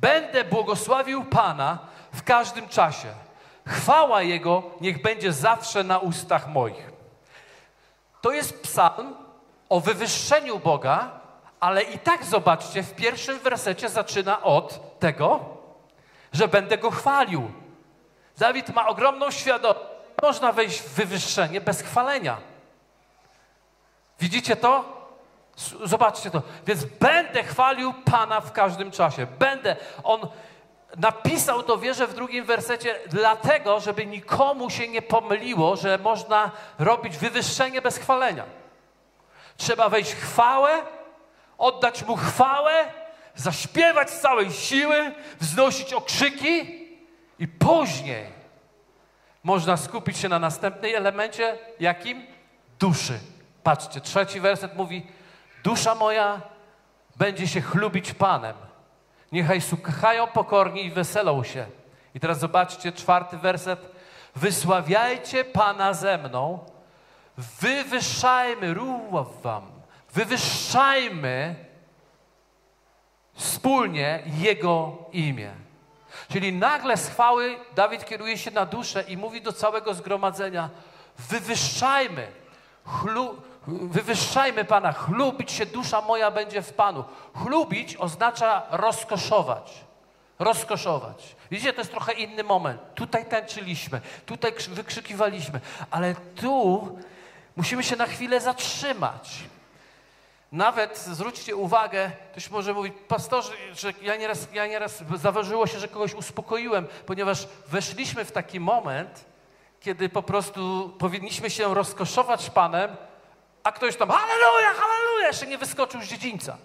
[0.01, 1.79] Będę błogosławił Pana
[2.17, 3.09] w każdym czasie.
[3.67, 6.91] Chwała Jego niech będzie zawsze na ustach moich.
[8.21, 9.15] To jest psalm
[9.69, 11.11] o wywyższeniu Boga,
[11.61, 15.45] ale i tak zobaczcie, w pierwszym wersecie zaczyna od tego,
[16.33, 17.51] że będę Go chwalił.
[18.39, 19.87] Dawid ma ogromną świadomość,
[20.23, 22.37] można wejść w wywyższenie bez chwalenia.
[24.21, 24.85] Widzicie to?
[25.85, 26.43] Zobaczcie to.
[26.67, 29.27] Więc będę chwalił Pana w każdym czasie.
[29.39, 29.77] Będę.
[30.05, 30.21] On
[30.96, 37.18] napisał to, wierzę, w drugim wersecie, dlatego, żeby nikomu się nie pomyliło, że można robić
[37.18, 38.44] wywyższenie bez chwalenia.
[39.57, 40.83] Trzeba wejść w chwałę,
[41.59, 42.85] oddać Mu chwałę,
[43.35, 46.87] zaśpiewać z całej siły, wznosić okrzyki
[47.38, 48.27] i później
[49.44, 52.27] można skupić się na następnej elemencie, jakim?
[52.79, 53.18] Duszy.
[53.62, 55.07] Patrzcie, trzeci werset mówi,
[55.64, 56.40] Dusza moja
[57.16, 58.57] będzie się chlubić Panem.
[59.33, 61.67] Niechaj słuchają pokorni i weselą się.
[62.15, 63.81] I teraz zobaczcie czwarty werset.
[64.37, 66.59] Wysławiajcie Pana ze mną,
[67.61, 69.62] wywyższajmy, ruław wam,
[70.12, 71.55] wywyższajmy
[73.35, 75.51] wspólnie Jego imię.
[76.33, 80.71] Czyli nagle z chwały Dawid kieruje się na duszę i mówi do całego zgromadzenia:
[81.19, 82.27] Wywyższajmy,
[82.87, 87.05] chlu, wywyższajmy Pana, chlubić się dusza moja będzie w Panu.
[87.35, 89.85] Chlubić oznacza rozkoszować.
[90.39, 91.37] Rozkoszować.
[91.51, 92.81] Widzicie, to jest trochę inny moment.
[92.95, 96.89] Tutaj tańczyliśmy, tutaj wykrzykiwaliśmy, ale tu
[97.57, 99.45] musimy się na chwilę zatrzymać.
[100.53, 105.89] Nawet zwróćcie uwagę, ktoś może mówić, pastorzy, że ja nieraz, ja nieraz zaważyło się, że
[105.89, 109.25] kogoś uspokoiłem, ponieważ weszliśmy w taki moment,
[109.81, 112.97] kiedy po prostu powinniśmy się rozkoszować Panem,
[113.67, 116.57] a ktoś tam, halleluja, halleluja, jeszcze nie wyskoczył z dziedzińca.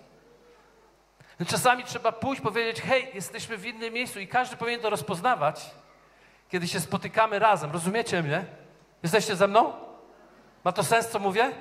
[1.48, 5.72] Czasami trzeba pójść, powiedzieć, hej, jesteśmy w innym miejscu i każdy powinien to rozpoznawać,
[6.50, 7.72] kiedy się spotykamy razem.
[7.72, 8.46] Rozumiecie mnie?
[9.04, 9.74] Jesteście ze mną?
[10.64, 11.52] Ma to sens, co mówię?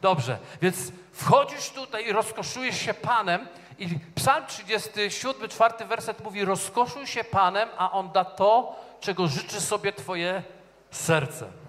[0.00, 0.76] Dobrze, więc
[1.12, 7.68] wchodzisz tutaj i rozkoszujesz się Panem i Psalm 37, czwarty werset mówi rozkoszuj się Panem,
[7.78, 10.42] a On da to, czego życzy sobie Twoje
[10.90, 11.65] serce.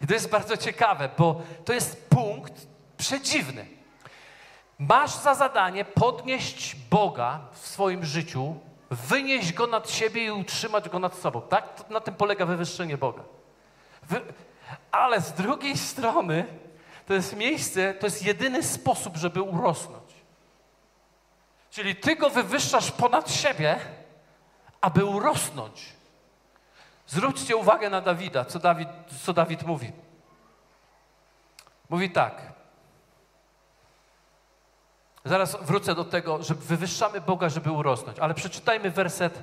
[0.00, 3.66] I to jest bardzo ciekawe, bo to jest punkt przedziwny.
[4.78, 8.56] Masz za zadanie podnieść Boga w swoim życiu,
[8.90, 11.42] wynieść Go nad siebie i utrzymać Go nad sobą.
[11.42, 11.74] Tak?
[11.74, 13.22] To na tym polega wywyższenie Boga.
[14.02, 14.20] Wy...
[14.90, 16.46] Ale z drugiej strony
[17.06, 20.12] to jest miejsce, to jest jedyny sposób, żeby urosnąć.
[21.70, 23.80] Czyli Ty Go wywyższasz ponad siebie,
[24.80, 25.97] aby urosnąć.
[27.08, 28.88] Zwróćcie uwagę na Dawida, co Dawid,
[29.22, 29.92] co Dawid mówi.
[31.90, 32.42] Mówi tak.
[35.24, 39.42] Zaraz wrócę do tego, że wywyższamy Boga, żeby urosnąć, ale przeczytajmy werset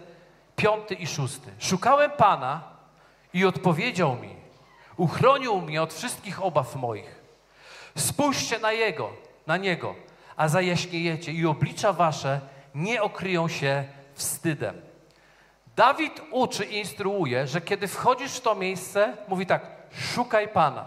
[0.56, 1.51] piąty i szósty.
[1.60, 2.63] Szukałem Pana
[3.34, 4.36] i odpowiedział mi,
[4.97, 7.21] uchronił mnie od wszystkich obaw moich.
[7.97, 9.10] Spójrzcie na Jego,
[9.47, 9.95] na Niego,
[10.36, 12.41] a zajaśniejecie i oblicza wasze
[12.75, 14.85] nie okryją się wstydem.
[15.76, 19.62] Dawid uczy i instruuje, że kiedy wchodzisz w to miejsce, mówi tak,
[20.14, 20.86] szukaj Pana.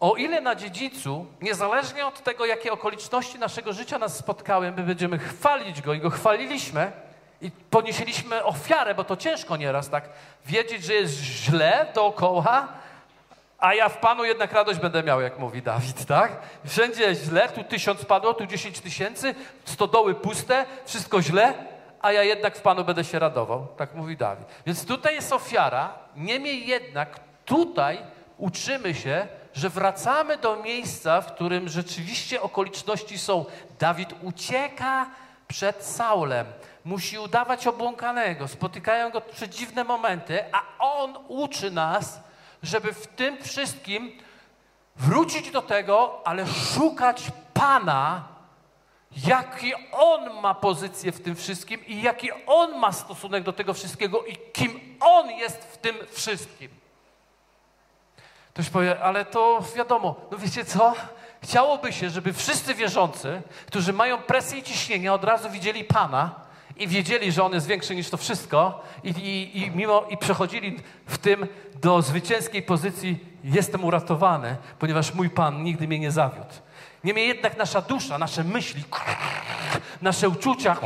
[0.00, 5.18] O ile na dziedzicu, niezależnie od tego, jakie okoliczności naszego życia nas spotkały, my będziemy
[5.18, 6.92] chwalić Go i Go chwaliliśmy
[7.40, 10.08] i ponieśliśmy ofiarę, bo to ciężko nieraz tak
[10.46, 12.68] wiedzieć, że jest źle dookoła,
[13.58, 16.32] a ja w Panu jednak radość będę miał, jak mówi Dawid, tak?
[16.66, 21.54] Wszędzie jest źle, tu tysiąc padło, tu dziesięć tysięcy, stodoły puste, wszystko źle,
[22.00, 24.48] a ja jednak w Panu będę się radował, tak mówi Dawid.
[24.66, 27.98] Więc tutaj jest ofiara, niemniej jednak tutaj
[28.38, 33.44] uczymy się, że wracamy do miejsca, w którym rzeczywiście okoliczności są.
[33.78, 35.10] Dawid ucieka
[35.48, 36.46] przed Saulem,
[36.84, 42.20] musi udawać obłąkanego, spotykają go przedziwne momenty, a on uczy nas,
[42.62, 44.12] żeby w tym wszystkim
[44.96, 47.22] wrócić do tego, ale szukać
[47.54, 48.28] Pana,
[49.26, 54.24] jaki On ma pozycję w tym wszystkim i jaki On ma stosunek do tego wszystkiego
[54.24, 56.70] i kim On jest w tym wszystkim.
[58.54, 60.94] Ktoś powie, ale to wiadomo, no wiecie co?
[61.42, 66.34] Chciałoby się, żeby wszyscy wierzący, którzy mają presję i ciśnienie, od razu widzieli Pana
[66.76, 70.76] i wiedzieli, że On jest większy niż to wszystko i, i, i, mimo, i przechodzili
[71.06, 76.54] w tym do zwycięskiej pozycji jestem uratowany, ponieważ mój Pan nigdy mnie nie zawiódł.
[77.06, 78.82] Niemniej jednak nasza dusza, nasze myśli,
[80.02, 80.76] nasze uczucia,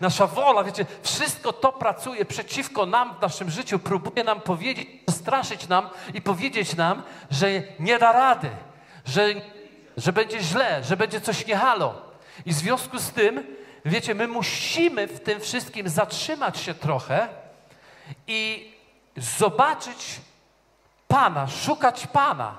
[0.00, 5.68] nasza wola, wiecie, wszystko to pracuje przeciwko nam w naszym życiu, próbuje nam powiedzieć, straszyć
[5.68, 7.46] nam i powiedzieć nam, że
[7.78, 8.50] nie da rady,
[9.06, 9.26] że,
[9.96, 11.94] że będzie źle, że będzie coś nie halo.
[12.46, 17.28] I w związku z tym, wiecie, my musimy w tym wszystkim zatrzymać się trochę
[18.26, 18.72] i
[19.16, 20.20] zobaczyć
[21.08, 22.56] Pana, szukać Pana.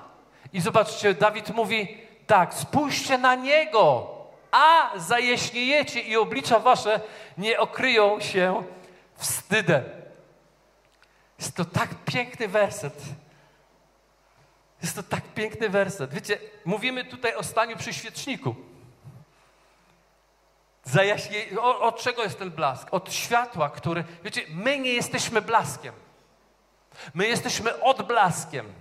[0.52, 4.14] I zobaczcie, Dawid mówi, tak, spójrzcie na Niego,
[4.50, 7.00] a zajeśniejecie i oblicza wasze
[7.38, 8.62] nie okryją się
[9.16, 9.84] wstydem.
[11.38, 13.02] Jest to tak piękny werset.
[14.82, 16.14] Jest to tak piękny werset.
[16.14, 18.54] Wiecie, mówimy tutaj o staniu przy świeczniku.
[20.84, 21.46] Zajaśnie...
[21.60, 22.88] Od czego jest ten blask?
[22.90, 24.04] Od światła, który...
[24.24, 25.94] Wiecie, my nie jesteśmy blaskiem.
[27.14, 28.72] My jesteśmy odblaskiem.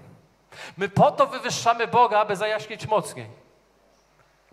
[0.78, 3.28] My po to wywyższamy Boga, aby zajaśnieć mocniej.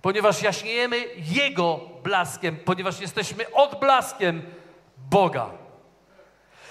[0.02, 4.42] Ponieważ jaśniejemy Jego blaskiem, ponieważ jesteśmy odblaskiem
[4.96, 5.50] Boga.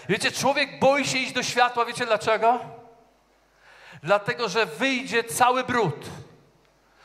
[0.10, 2.60] Wiecie, człowiek boi się iść do światła, wiecie dlaczego?
[4.04, 6.10] Dlatego, że wyjdzie cały brud.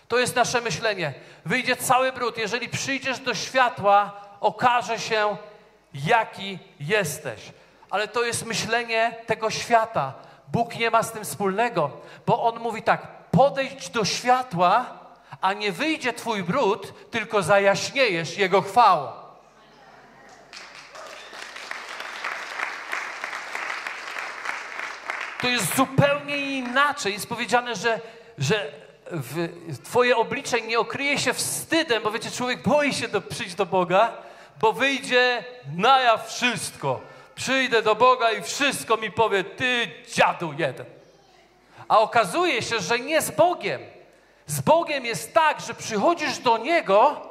[0.08, 1.14] To jest nasze myślenie.
[1.44, 2.38] Wyjdzie cały brud.
[2.38, 5.36] Jeżeli przyjdziesz do światła, okaże się,
[5.94, 7.40] jaki jesteś
[7.90, 10.14] ale to jest myślenie tego świata.
[10.52, 11.90] Bóg nie ma z tym wspólnego,
[12.26, 14.86] bo On mówi tak, podejdź do światła,
[15.40, 19.12] a nie wyjdzie Twój brud, tylko zajaśniejesz Jego chwałą.
[25.40, 27.12] To jest zupełnie inaczej.
[27.12, 28.00] Jest powiedziane, że,
[28.38, 28.72] że
[29.10, 33.66] w Twoje oblicze nie okryje się wstydem, bo wiecie, człowiek boi się do, przyjść do
[33.66, 34.12] Boga,
[34.60, 35.44] bo wyjdzie
[35.76, 37.00] na jaw wszystko.
[37.38, 40.86] Przyjdę do Boga i wszystko mi powie, ty dziadu jeden.
[41.88, 43.80] A okazuje się, że nie z Bogiem.
[44.46, 47.28] Z Bogiem jest tak, że przychodzisz do Niego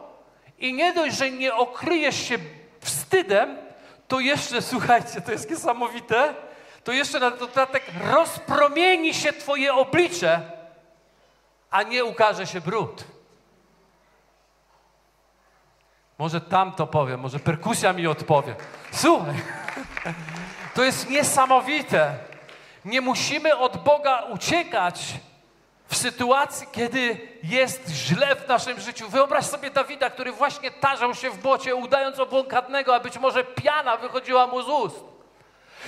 [0.59, 2.37] i nie dość, że nie okryjesz się
[2.79, 3.57] wstydem,
[4.07, 6.33] to jeszcze, słuchajcie, to jest niesamowite,
[6.83, 10.51] to jeszcze na dodatek rozpromieni się Twoje oblicze,
[11.69, 13.03] a nie ukaże się brud.
[16.17, 18.55] Może tam to powiem, może perkusja mi odpowie.
[18.91, 19.35] Słuchaj,
[20.75, 22.13] to jest niesamowite.
[22.85, 24.99] Nie musimy od Boga uciekać
[25.87, 29.09] w sytuacji, kiedy jest źle w naszym życiu.
[29.09, 33.97] Wyobraź sobie Dawida, który właśnie tarzał się w błocie, udając obłąkadnego, a być może piana
[33.97, 34.95] wychodziła mu z ust.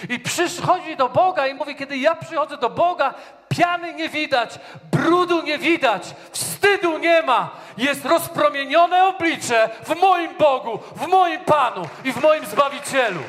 [0.10, 3.14] I przychodzi do Boga i mówi, kiedy ja przychodzę do Boga,
[3.50, 4.60] piany nie widać,
[4.92, 7.50] brudu nie widać, wstydu nie ma.
[7.78, 13.20] Jest rozpromienione oblicze w moim Bogu, w moim Panu i w moim Zbawicielu.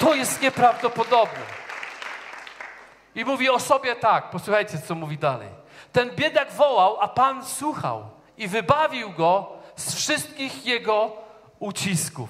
[0.00, 1.40] To jest nieprawdopodobne.
[3.14, 5.48] I mówi o sobie tak, posłuchajcie, co mówi dalej.
[5.92, 11.12] Ten biedak wołał, a Pan słuchał i wybawił go z wszystkich jego
[11.58, 12.28] ucisków.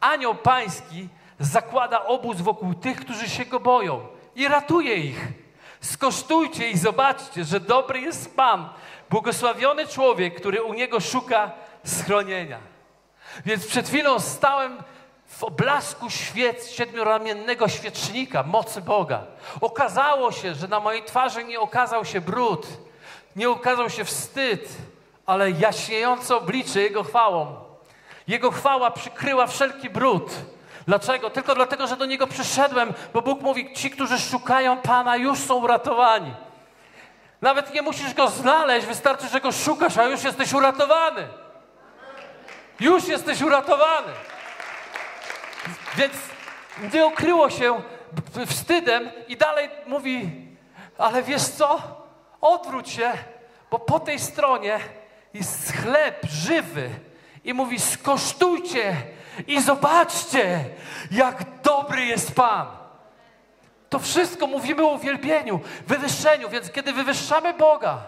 [0.00, 5.28] Anioł Pański zakłada obóz wokół tych, którzy się go boją i ratuje ich.
[5.80, 8.68] Skosztujcie i zobaczcie, że dobry jest Pan,
[9.10, 11.50] błogosławiony człowiek, który u niego szuka
[11.84, 12.58] schronienia.
[13.44, 14.82] Więc przed chwilą stałem
[15.38, 19.22] w oblasku świec siedmioramiennego świecznika mocy Boga.
[19.60, 22.66] Okazało się, że na mojej twarzy nie okazał się brud,
[23.36, 24.68] nie okazał się wstyd,
[25.26, 27.54] ale jaśniejące oblicze Jego chwałą.
[28.28, 30.30] Jego chwała przykryła wszelki brud.
[30.86, 31.30] Dlaczego?
[31.30, 35.54] Tylko dlatego, że do Niego przyszedłem, bo Bóg mówi, ci, którzy szukają Pana, już są
[35.54, 36.34] uratowani.
[37.40, 41.28] Nawet nie musisz Go znaleźć, wystarczy, że Go szukasz, a już jesteś uratowany.
[42.80, 44.12] Już jesteś uratowany.
[45.96, 46.12] Więc
[46.94, 47.82] nie okryło się
[48.46, 50.30] wstydem i dalej mówi,
[50.98, 51.80] ale wiesz co?
[52.40, 53.12] Odwróć się,
[53.70, 54.80] bo po tej stronie
[55.34, 56.90] jest chleb żywy
[57.44, 58.96] i mówi, skosztujcie
[59.46, 60.64] i zobaczcie,
[61.10, 62.66] jak dobry jest Pan.
[63.88, 67.98] To wszystko mówimy o uwielbieniu, wywyższeniu, więc kiedy wywyższamy Boga,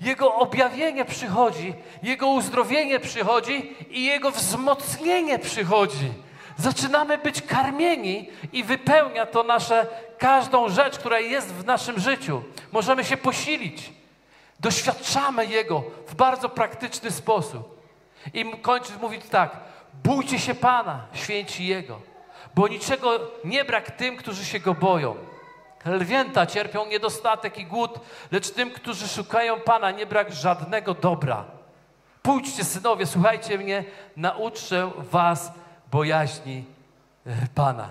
[0.00, 6.12] Jego objawienie przychodzi, Jego uzdrowienie przychodzi i Jego wzmocnienie przychodzi
[6.56, 9.86] zaczynamy być karmieni i wypełnia to nasze
[10.18, 12.42] każdą rzecz, która jest w naszym życiu.
[12.72, 13.92] Możemy się posilić.
[14.60, 17.82] Doświadczamy Jego w bardzo praktyczny sposób.
[18.34, 19.56] I kończy mówić tak:
[20.04, 22.00] bójcie się Pana, święci Jego,
[22.54, 25.16] bo niczego nie brak tym, którzy się Go boją.
[25.84, 31.44] Lwięta cierpią niedostatek i głód, lecz tym, którzy szukają Pana, nie brak żadnego dobra.
[32.22, 33.84] Pójdźcie, synowie, słuchajcie mnie,
[34.16, 35.52] nauczę was
[35.92, 36.64] bojaźni
[37.26, 37.90] e, Pana.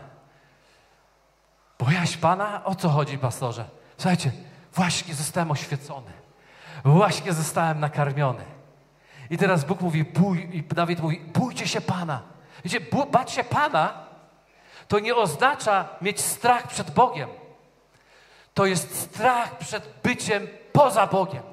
[1.80, 2.66] Bojaźń Pana?
[2.66, 3.66] O co chodzi, pastorze?
[3.98, 4.32] Słuchajcie,
[4.74, 6.12] właśnie zostałem oświecony.
[6.86, 8.44] Właśnie zostałem nakarmiony.
[9.30, 12.22] I teraz Bóg mówi, bój, i Dawid mówi, bójcie się Pana.
[12.66, 12.80] Wiecie,
[13.12, 14.12] bać się Pana
[14.92, 17.30] to nie oznacza mieć strach przed Bogiem.
[18.54, 21.44] To jest strach przed byciem poza Bogiem.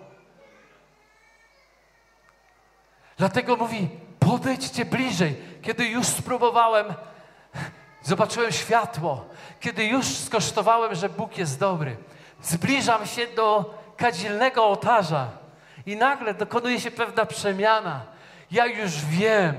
[3.16, 5.36] Dlatego mówi, podejdźcie bliżej.
[5.68, 6.86] Kiedy już spróbowałem,
[8.02, 9.24] zobaczyłem światło.
[9.60, 11.96] Kiedy już skosztowałem, że Bóg jest dobry.
[12.42, 15.28] Zbliżam się do kadzilnego ołtarza
[15.86, 18.00] i nagle dokonuje się pewna przemiana.
[18.50, 19.54] Ja już wiem,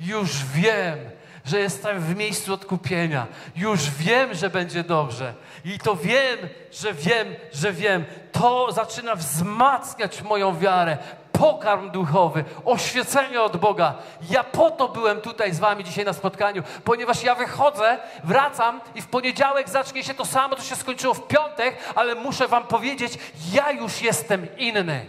[0.00, 0.98] już wiem,
[1.44, 3.26] że jestem w miejscu odkupienia.
[3.56, 5.34] Już wiem, że będzie dobrze.
[5.64, 6.38] I to wiem,
[6.72, 8.04] że wiem, że wiem.
[8.32, 10.98] To zaczyna wzmacniać moją wiarę
[11.32, 13.94] pokarm duchowy, oświecenie od Boga.
[14.30, 19.02] Ja po to byłem tutaj z Wami dzisiaj na spotkaniu, ponieważ ja wychodzę, wracam i
[19.02, 23.12] w poniedziałek zacznie się to samo, co się skończyło w piątek, ale muszę Wam powiedzieć,
[23.52, 25.06] ja już jestem inny.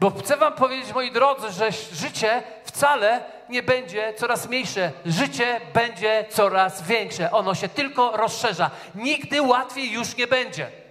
[0.00, 4.92] Bo chcę Wam powiedzieć, moi drodzy, że życie wcale nie będzie coraz mniejsze.
[5.06, 7.30] Życie będzie coraz większe.
[7.30, 8.70] Ono się tylko rozszerza.
[8.94, 10.87] Nigdy łatwiej już nie będzie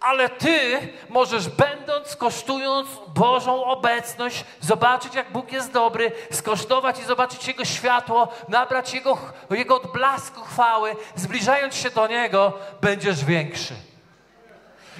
[0.00, 7.48] ale Ty możesz, będąc, kosztując Bożą obecność, zobaczyć, jak Bóg jest dobry, skosztować i zobaczyć
[7.48, 9.18] Jego światło, nabrać Jego,
[9.50, 13.74] Jego odblasku chwały, zbliżając się do Niego, będziesz większy.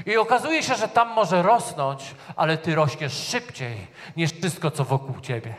[0.07, 3.87] I okazuje się, że tam może rosnąć, ale Ty rośniesz szybciej
[4.17, 5.55] niż wszystko, co wokół Ciebie.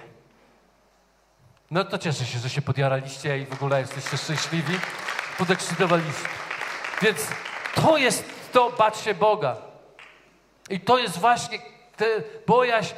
[1.71, 4.79] No to cieszę się, że się podjaraliście i w ogóle jesteście szczęśliwi.
[5.37, 6.29] podekscytowaliśmy.
[7.01, 7.27] Więc
[7.75, 9.55] to jest to, bać się Boga.
[10.69, 11.59] I to jest właśnie
[11.97, 12.05] te
[12.47, 12.93] bojaźń,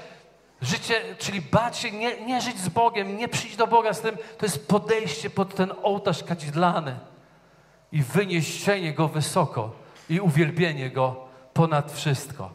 [0.62, 4.18] życie, czyli bać się, nie, nie żyć z Bogiem, nie przyjść do Boga z tym,
[4.38, 7.00] to jest podejście pod ten ołtarz kadzidlany
[7.92, 9.72] i wyniesienie Go wysoko
[10.10, 12.50] i uwielbienie Go ponad wszystko.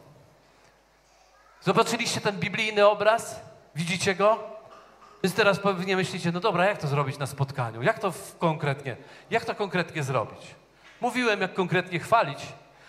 [1.61, 3.41] Zobaczyliście ten biblijny obraz?
[3.75, 4.39] Widzicie go?
[5.23, 7.83] Więc teraz pewnie myślicie, no dobra, jak to zrobić na spotkaniu?
[7.83, 8.97] Jak to konkretnie,
[9.29, 10.55] jak to konkretnie zrobić?
[11.01, 12.39] Mówiłem, jak konkretnie chwalić,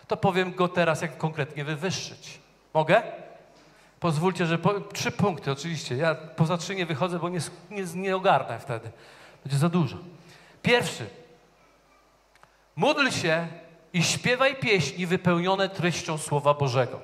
[0.09, 2.39] to powiem go teraz, jak konkretnie wywyższyć.
[2.75, 3.03] Mogę?
[4.01, 5.97] Pozwólcie, że po, trzy punkty oczywiście.
[5.97, 7.41] Ja poza trzy nie wychodzę, bo nie,
[7.71, 8.91] nie, nie ogarnę wtedy.
[9.45, 9.97] Będzie za dużo.
[10.63, 11.07] Pierwszy.
[12.77, 13.47] Módl się
[13.93, 17.01] i śpiewaj pieśni wypełnione treścią Słowa Bożego.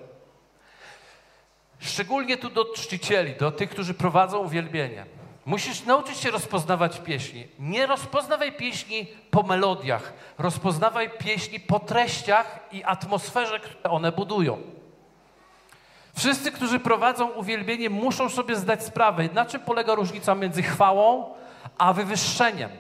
[1.79, 5.07] Szczególnie tu do czcicieli, do tych, którzy prowadzą uwielbienie.
[5.47, 7.47] Musisz nauczyć się rozpoznawać pieśni.
[7.59, 10.13] Nie rozpoznawaj pieśni po melodiach.
[10.39, 14.59] Rozpoznawaj pieśni po treściach i atmosferze, które one budują.
[16.17, 21.35] Wszyscy, którzy prowadzą uwielbienie, muszą sobie zdać sprawę, na czym polega różnica między chwałą
[21.79, 22.71] a wywyższeniem.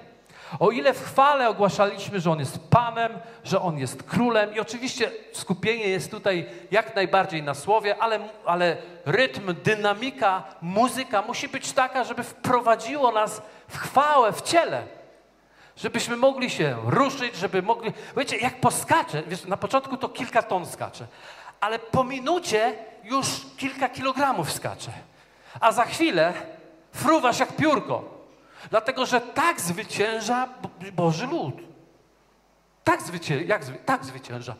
[0.58, 3.12] O ile w chwale ogłaszaliśmy, że On jest Panem,
[3.44, 8.76] że On jest Królem i oczywiście skupienie jest tutaj jak najbardziej na słowie, ale, ale
[9.06, 14.82] rytm, dynamika, muzyka musi być taka, żeby wprowadziło nas w chwałę, w ciele.
[15.76, 17.92] Żebyśmy mogli się ruszyć, żeby mogli...
[18.16, 21.06] Wiecie, jak poskaczę, wiesz, na początku to kilka ton skacze,
[21.60, 22.74] ale po minucie
[23.04, 23.26] już
[23.56, 24.90] kilka kilogramów skacze.
[25.60, 26.32] A za chwilę
[26.92, 28.11] fruwasz jak piórko.
[28.70, 30.48] Dlatego, że tak zwycięża
[30.92, 31.54] Boży lud.
[32.84, 33.44] Tak zwycięża.
[33.44, 34.54] Jak tak zwycięża.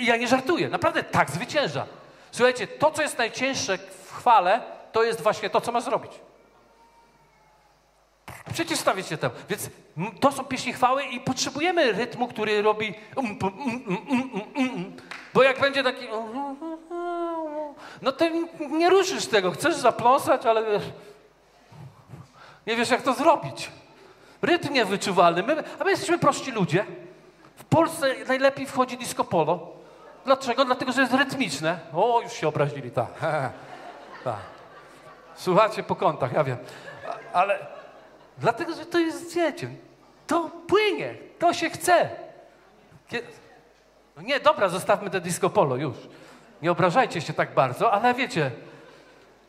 [0.00, 0.68] Ja nie żartuję.
[0.68, 1.86] Naprawdę tak zwycięża.
[2.30, 6.12] Słuchajcie, to, co jest najcięższe w chwale, to jest właśnie to, co ma zrobić.
[8.52, 9.34] Przeciwstawić się temu.
[9.48, 9.70] Więc
[10.20, 14.96] to są pieśni chwały i potrzebujemy rytmu, który robi um, um, um,
[15.34, 16.06] bo jak będzie taki
[18.02, 18.24] no to
[18.70, 19.50] nie ruszysz tego.
[19.50, 20.90] Chcesz zapląsać, ale wiesz,
[22.66, 23.70] nie wiesz, jak to zrobić.
[24.42, 25.42] Rytm niewyczuwalny.
[25.42, 26.84] My, a my jesteśmy prości ludzie.
[27.56, 29.72] W Polsce najlepiej wchodzi disco polo.
[30.24, 30.64] Dlaczego?
[30.64, 31.78] Dlatego, że jest rytmiczne.
[31.94, 33.08] O, już się obrazili, tak.
[34.24, 34.36] Ta.
[35.34, 36.56] Słuchacie po kątach, ja wiem.
[37.32, 37.66] Ale
[38.38, 39.68] dlatego, że to jest, wiecie,
[40.26, 42.10] to płynie, to się chce.
[44.16, 45.96] No nie, dobra, zostawmy te disco polo już.
[46.62, 48.50] Nie obrażajcie się tak bardzo, ale wiecie,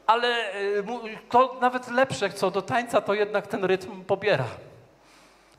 [0.07, 0.83] ale y,
[1.29, 4.45] to nawet lepsze co do tańca, to jednak ten rytm pobiera.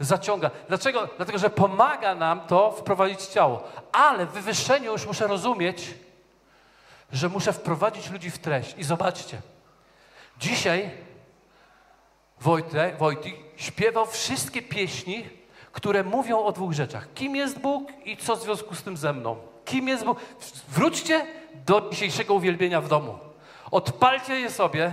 [0.01, 0.51] Zaciąga.
[0.69, 1.09] Dlaczego?
[1.17, 3.63] Dlatego, że pomaga nam to wprowadzić ciało.
[3.93, 5.95] Ale w wywyższeniu już muszę rozumieć,
[7.13, 8.75] że muszę wprowadzić ludzi w treść.
[8.79, 9.41] I zobaczcie,
[10.39, 10.91] dzisiaj
[12.41, 15.29] Wojtek, Wojtek śpiewał wszystkie pieśni,
[15.73, 17.09] które mówią o dwóch rzeczach.
[17.15, 19.37] Kim jest Bóg i co w związku z tym ze mną.
[19.65, 20.21] Kim jest Bóg?
[20.69, 21.27] Wróćcie
[21.67, 23.19] do dzisiejszego uwielbienia w domu.
[23.71, 24.93] Odpalcie je sobie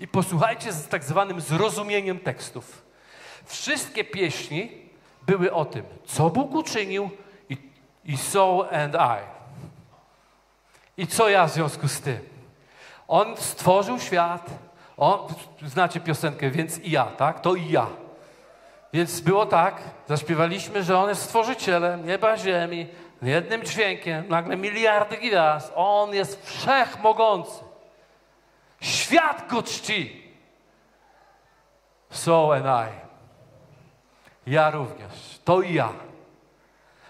[0.00, 2.82] i posłuchajcie z tak zwanym zrozumieniem tekstów.
[3.44, 4.70] Wszystkie pieśni
[5.26, 7.10] były o tym, co Bóg uczynił
[7.48, 7.56] i,
[8.04, 9.42] i so and I.
[11.02, 12.18] I co ja w związku z tym?
[13.08, 14.46] On stworzył świat,
[14.96, 15.18] on,
[15.62, 17.40] znacie piosenkę, więc i ja, tak?
[17.40, 17.86] To i ja.
[18.92, 22.86] Więc było tak, zaśpiewaliśmy, że On jest stworzycielem nieba, ziemi,
[23.22, 25.72] jednym dźwiękiem, nagle miliardy gwiazd.
[25.74, 27.71] On jest wszechmogący.
[28.82, 30.22] Świat go czci.
[32.10, 32.92] So and I.
[34.50, 35.40] Ja również.
[35.44, 35.92] To i ja.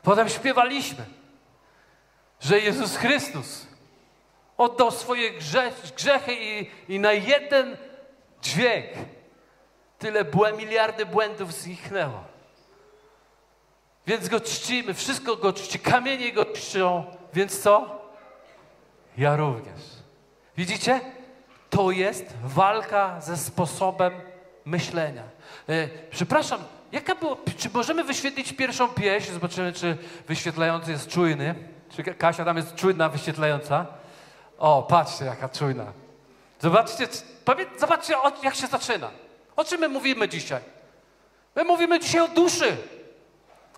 [0.03, 1.05] Potem śpiewaliśmy,
[2.41, 3.67] że Jezus Chrystus
[4.59, 5.31] oddał swoje
[5.97, 7.77] grzechy i, i na jeden
[8.43, 8.89] dźwięk
[9.99, 12.25] tyle błę, miliardy błędów zniknęło.
[14.07, 17.05] Więc go czcimy, wszystko go czci, kamienie go czczą,
[17.35, 18.03] więc co?
[19.19, 19.81] Ja również.
[20.57, 21.01] Widzicie?
[21.77, 24.13] To jest walka ze sposobem
[24.65, 25.23] myślenia.
[25.69, 26.61] E, przepraszam,
[26.93, 29.33] jaka było, czy możemy wyświetlić pierwszą pieśń?
[29.33, 29.97] Zobaczymy, czy
[30.29, 31.55] wyświetlający jest czujny.
[31.97, 33.87] Czy Kasia tam jest czujna, wyświetlająca?
[34.59, 35.85] O, patrzcie, jaka czujna.
[36.61, 37.09] Zobaczcie,
[37.79, 39.11] zobaczcie jak się zaczyna.
[39.57, 40.61] O czym my mówimy dzisiaj?
[41.57, 42.77] My mówimy dzisiaj o duszy.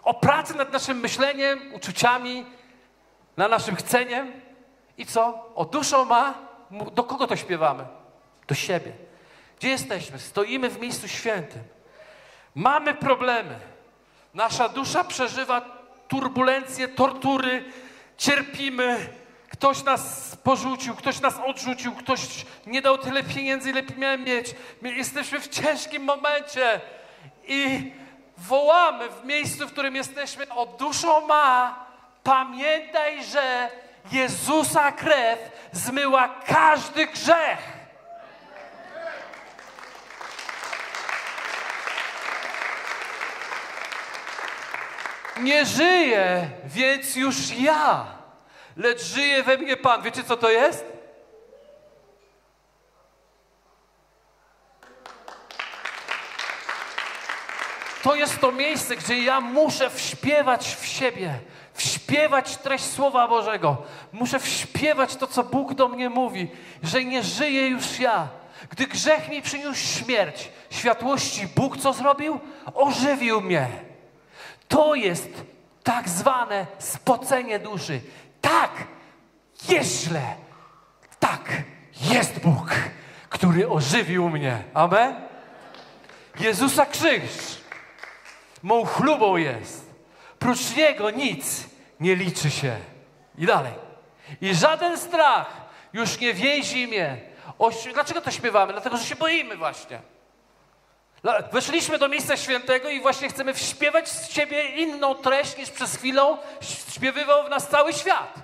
[0.03, 2.47] O pracy nad naszym myśleniem, uczuciami,
[3.36, 4.32] nad naszym chceniem.
[4.99, 5.53] I co?
[5.55, 6.53] O duszą ma
[6.93, 7.85] do kogo to śpiewamy?
[8.47, 8.93] Do siebie.
[9.59, 10.18] Gdzie jesteśmy?
[10.18, 11.62] Stoimy w miejscu świętym.
[12.55, 13.59] Mamy problemy.
[14.35, 15.61] Nasza dusza przeżywa
[16.09, 17.64] turbulencje, tortury,
[18.18, 19.09] cierpimy.
[19.49, 22.20] Ktoś nas porzucił, ktoś nas odrzucił, ktoś
[22.66, 24.55] nie dał tyle pieniędzy, ile miałem mieć.
[24.83, 26.81] My jesteśmy w ciężkim momencie
[27.49, 27.93] i
[28.39, 31.85] wołamy w miejscu, w którym jesteśmy, o duszo ma,
[32.25, 33.70] pamiętaj, że
[34.12, 35.38] Jezusa krew
[35.72, 37.59] zmyła każdy grzech.
[45.36, 48.07] Nie żyję, więc już ja,
[48.76, 50.02] lecz żyje we mnie Pan.
[50.02, 50.84] Wiecie, co to jest?
[58.02, 61.38] To jest to miejsce, gdzie ja muszę wśpiewać w siebie,
[61.75, 63.77] wśpiewać treść Słowa Bożego.
[64.12, 66.49] Muszę wśpiewać to, co Bóg do mnie mówi,
[66.83, 68.29] że nie żyję już ja.
[68.70, 72.41] Gdy grzech mi przyniósł śmierć, światłości Bóg co zrobił?
[72.75, 73.68] Ożywił mnie.
[74.68, 75.29] To jest
[75.83, 78.01] tak zwane spocenie duszy.
[78.41, 78.70] Tak,
[79.68, 80.35] jest źle.
[81.20, 81.62] Tak,
[82.01, 82.75] jest Bóg,
[83.29, 84.62] który ożywił mnie.
[84.75, 85.14] Amen?
[86.41, 87.61] Jezusa krzyż
[88.62, 89.84] mą chlubą jest.
[90.45, 91.64] Prócz Niego nic
[92.01, 92.76] nie liczy się.
[93.38, 93.72] I dalej.
[94.40, 95.47] I żaden strach
[95.92, 97.20] już nie więzi mnie.
[97.59, 98.72] O, dlaczego to śpiewamy?
[98.72, 100.01] Dlatego, że się boimy właśnie.
[101.53, 106.36] Weszliśmy do miejsca świętego i właśnie chcemy śpiewać z siebie inną treść niż przez chwilę
[106.90, 108.34] śpiewywał w nas cały świat.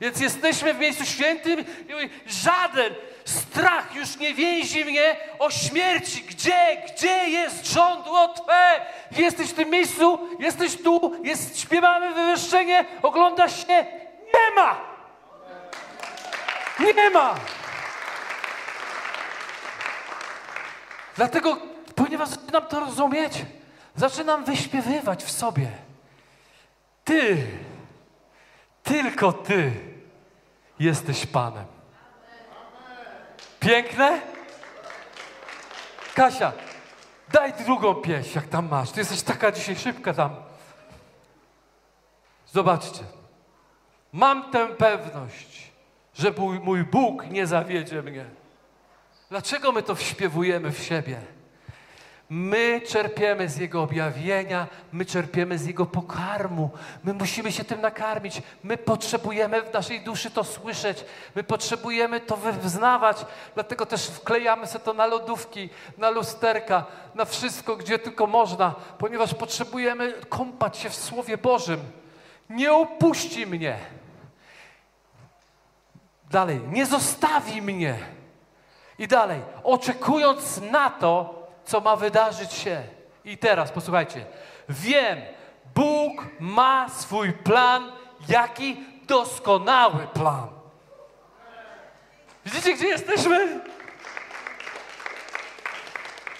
[0.00, 2.94] Więc jesteśmy w miejscu świętym i żaden
[3.24, 6.22] strach już nie więzi mnie o śmierci.
[6.22, 8.80] Gdzie, gdzie jest żądło Twe?
[9.10, 13.86] Jesteś w tym miejscu, jesteś tu, jest, śpiewamy wywyższenie, oglądasz się,
[14.34, 14.80] nie ma!
[16.96, 17.34] Nie ma!
[21.16, 21.58] Dlatego,
[21.94, 23.32] ponieważ zaczynam to rozumieć,
[23.96, 25.66] zaczynam wyśpiewywać w sobie.
[27.04, 27.46] Ty,
[28.82, 29.89] tylko Ty
[30.80, 31.64] jesteś Panem.
[33.60, 34.20] Piękne?
[36.14, 36.52] Kasia,
[37.32, 38.90] daj drugą pieśń, jak tam masz.
[38.90, 40.36] Ty jesteś taka dzisiaj szybka tam.
[42.46, 43.04] Zobaczcie.
[44.12, 45.72] Mam tę pewność,
[46.14, 48.24] że mój, Bóg nie zawiedzie mnie.
[49.28, 51.20] Dlaczego my to śpiewujemy w siebie?
[52.30, 56.70] My czerpiemy z Jego objawienia, my czerpiemy z Jego pokarmu.
[57.04, 58.42] My musimy się tym nakarmić.
[58.64, 61.04] My potrzebujemy w naszej duszy to słyszeć.
[61.34, 63.26] My potrzebujemy to wyznawać.
[63.54, 65.68] Dlatego też wklejamy sobie to na lodówki,
[65.98, 71.80] na lusterka, na wszystko, gdzie tylko można, ponieważ potrzebujemy kąpać się w Słowie Bożym.
[72.50, 73.78] Nie opuści mnie.
[76.30, 77.98] Dalej, nie zostawi mnie.
[78.98, 82.82] I dalej, oczekując na to, co ma wydarzyć się.
[83.24, 84.24] I teraz posłuchajcie.
[84.68, 85.18] Wiem,
[85.74, 87.92] Bóg ma swój plan,
[88.28, 90.48] jaki doskonały plan.
[92.44, 93.60] Widzicie, gdzie jesteśmy?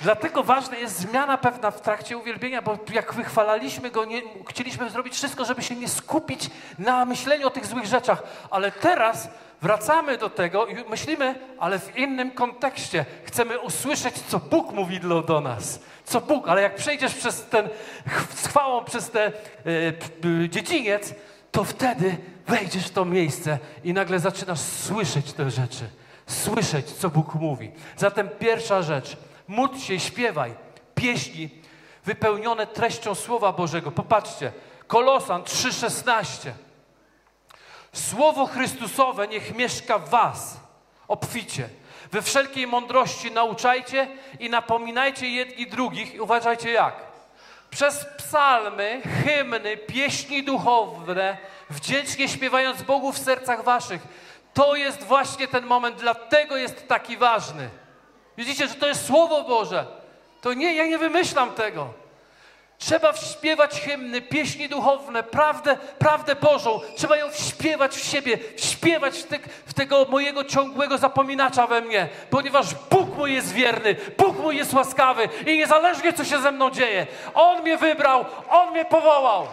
[0.02, 5.14] Dlatego ważna jest zmiana pewna w trakcie uwielbienia, bo jak wychwalaliśmy Go, nie, chcieliśmy zrobić
[5.14, 8.22] wszystko, żeby się nie skupić na myśleniu o tych złych rzeczach.
[8.50, 9.28] Ale teraz
[9.62, 13.04] wracamy do tego i myślimy, ale w innym kontekście.
[13.24, 15.80] Chcemy usłyszeć, co Bóg mówi do nas.
[16.04, 17.68] Co Bóg, ale jak przejdziesz przez ten,
[18.34, 21.14] z chwałą przez ten e, dziedziniec,
[21.52, 25.84] to wtedy wejdziesz w to miejsce i nagle zaczynasz słyszeć te rzeczy.
[26.26, 27.70] Słyszeć, co Bóg mówi.
[27.96, 29.16] Zatem pierwsza rzecz.
[29.50, 30.54] Módl się, śpiewaj.
[30.94, 31.48] Pieśni
[32.04, 33.90] wypełnione treścią Słowa Bożego.
[33.90, 34.52] Popatrzcie.
[34.86, 36.50] Kolosan 3,16.
[37.92, 40.56] Słowo Chrystusowe niech mieszka w was
[41.08, 41.68] obficie.
[42.12, 44.08] We wszelkiej mądrości nauczajcie
[44.40, 46.14] i napominajcie jedni drugich.
[46.14, 46.94] I uważajcie jak.
[47.70, 51.38] Przez psalmy, hymny, pieśni duchowne,
[51.70, 54.02] wdzięcznie śpiewając Bogu w sercach waszych.
[54.54, 57.70] To jest właśnie ten moment, dlatego jest taki ważny.
[58.40, 59.86] Widzicie, że to jest Słowo Boże.
[60.40, 61.88] To nie, ja nie wymyślam tego.
[62.78, 66.80] Trzeba śpiewać hymny, pieśni duchowne, prawdę, prawdę Bożą.
[66.96, 72.08] Trzeba ją śpiewać w siebie, śpiewać w, te, w, tego mojego ciągłego zapominacza we mnie,
[72.30, 76.70] ponieważ Bóg mój jest wierny, Bóg mój jest łaskawy i niezależnie co się ze mną
[76.70, 79.46] dzieje, On mnie wybrał, On mnie powołał.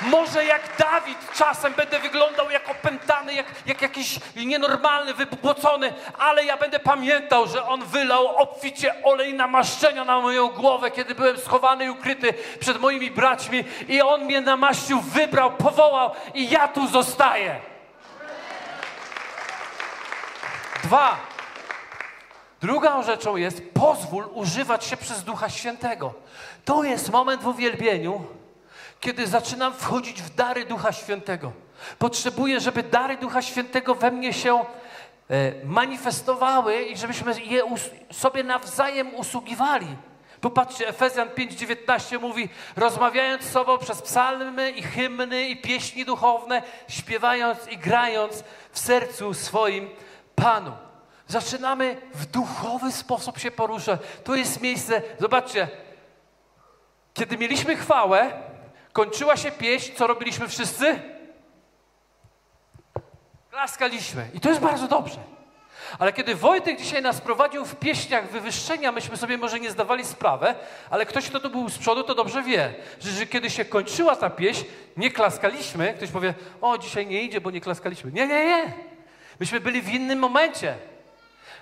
[0.00, 6.56] Może jak Dawid czasem będę wyglądał jak opętany, jak, jak jakiś nienormalny, wypłocony, ale ja
[6.56, 11.90] będę pamiętał, że On wylał obficie olej namaszczenia na moją głowę, kiedy byłem schowany i
[11.90, 17.60] ukryty przed moimi braćmi i On mnie namaścił, wybrał, powołał i ja tu zostaję.
[20.84, 21.16] Dwa.
[22.60, 26.14] Drugą rzeczą jest pozwól używać się przez Ducha Świętego.
[26.64, 28.24] To jest moment w uwielbieniu,
[29.00, 31.52] kiedy zaczynam wchodzić w dary Ducha Świętego.
[31.98, 34.64] Potrzebuję, żeby dary Ducha Świętego we mnie się e,
[35.64, 37.62] manifestowały i żebyśmy je
[38.12, 39.96] sobie nawzajem usługiwali.
[40.40, 47.68] Popatrzcie, Efezjan 5,19 mówi, rozmawiając z sobą przez psalmy i hymny i pieśni duchowne, śpiewając
[47.68, 49.90] i grając w sercu swoim
[50.34, 50.72] Panu.
[51.28, 54.00] Zaczynamy w duchowy sposób się poruszać.
[54.24, 55.68] To jest miejsce, zobaczcie,
[57.14, 58.32] kiedy mieliśmy chwałę,
[58.92, 61.00] kończyła się pieśń, co robiliśmy wszyscy?
[63.50, 64.28] Klaskaliśmy.
[64.34, 65.18] I to jest bardzo dobrze.
[65.98, 70.54] Ale kiedy Wojtek dzisiaj nas prowadził w pieśniach wywyższenia, myśmy sobie może nie zdawali sprawę,
[70.90, 74.16] ale ktoś, kto tu był z przodu, to dobrze wie, że, że kiedy się kończyła
[74.16, 74.64] ta pieśń,
[74.96, 75.94] nie klaskaliśmy.
[75.94, 78.12] Ktoś powie, o, dzisiaj nie idzie, bo nie klaskaliśmy.
[78.12, 78.72] Nie, nie, nie.
[79.40, 80.74] Myśmy byli w innym momencie.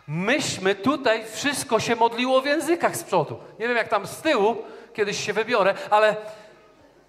[0.09, 3.41] Myśmy tutaj wszystko się modliło w językach z przodu.
[3.59, 4.57] Nie wiem, jak tam z tyłu,
[4.95, 6.17] kiedyś się wybiorę, ale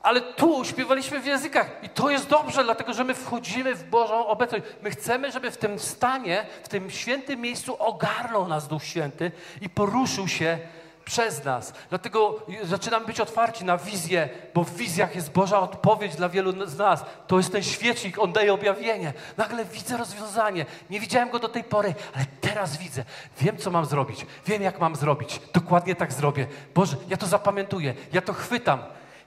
[0.04, 4.28] ale tu śpiewaliśmy w językach i to jest dobrze, dlatego że my wchodzimy w Bożą
[4.28, 4.64] obecność.
[4.82, 9.32] My chcemy, żeby w tym stanie, w tym świętym miejscu ogarnął nas Duch Święty
[9.62, 10.60] i poruszył się
[11.06, 11.74] przez nas.
[11.90, 16.78] Dlatego zaczynamy być otwarci na wizję, bo w wizjach jest Boża odpowiedź dla wielu z
[16.78, 17.06] nas.
[17.28, 19.14] To jest ten świecznik, on daje objawienie.
[19.38, 20.66] Nagle widzę rozwiązanie.
[20.90, 23.04] Nie widziałem go do tej pory, ale teraz widzę.
[23.40, 24.26] Wiem, co mam zrobić.
[24.46, 25.42] Wiem, jak mam zrobić.
[25.54, 26.48] Dokładnie tak zrobię.
[26.76, 27.94] Boże, ja to zapamiętuję.
[28.14, 28.80] Ja to chwytam.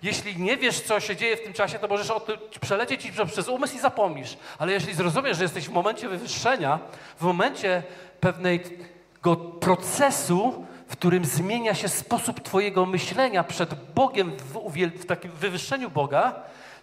[0.03, 3.13] Jeśli nie wiesz, co się dzieje w tym czasie, to możesz o tym przelecieć ci
[3.27, 4.37] przez umysł i zapomnisz.
[4.59, 6.79] Ale jeśli zrozumiesz, że jesteś w momencie wywyższenia,
[7.17, 7.83] w momencie
[8.21, 14.73] pewnego procesu, w którym zmienia się sposób Twojego myślenia przed Bogiem, w,
[15.03, 16.35] w takim wywyższeniu Boga,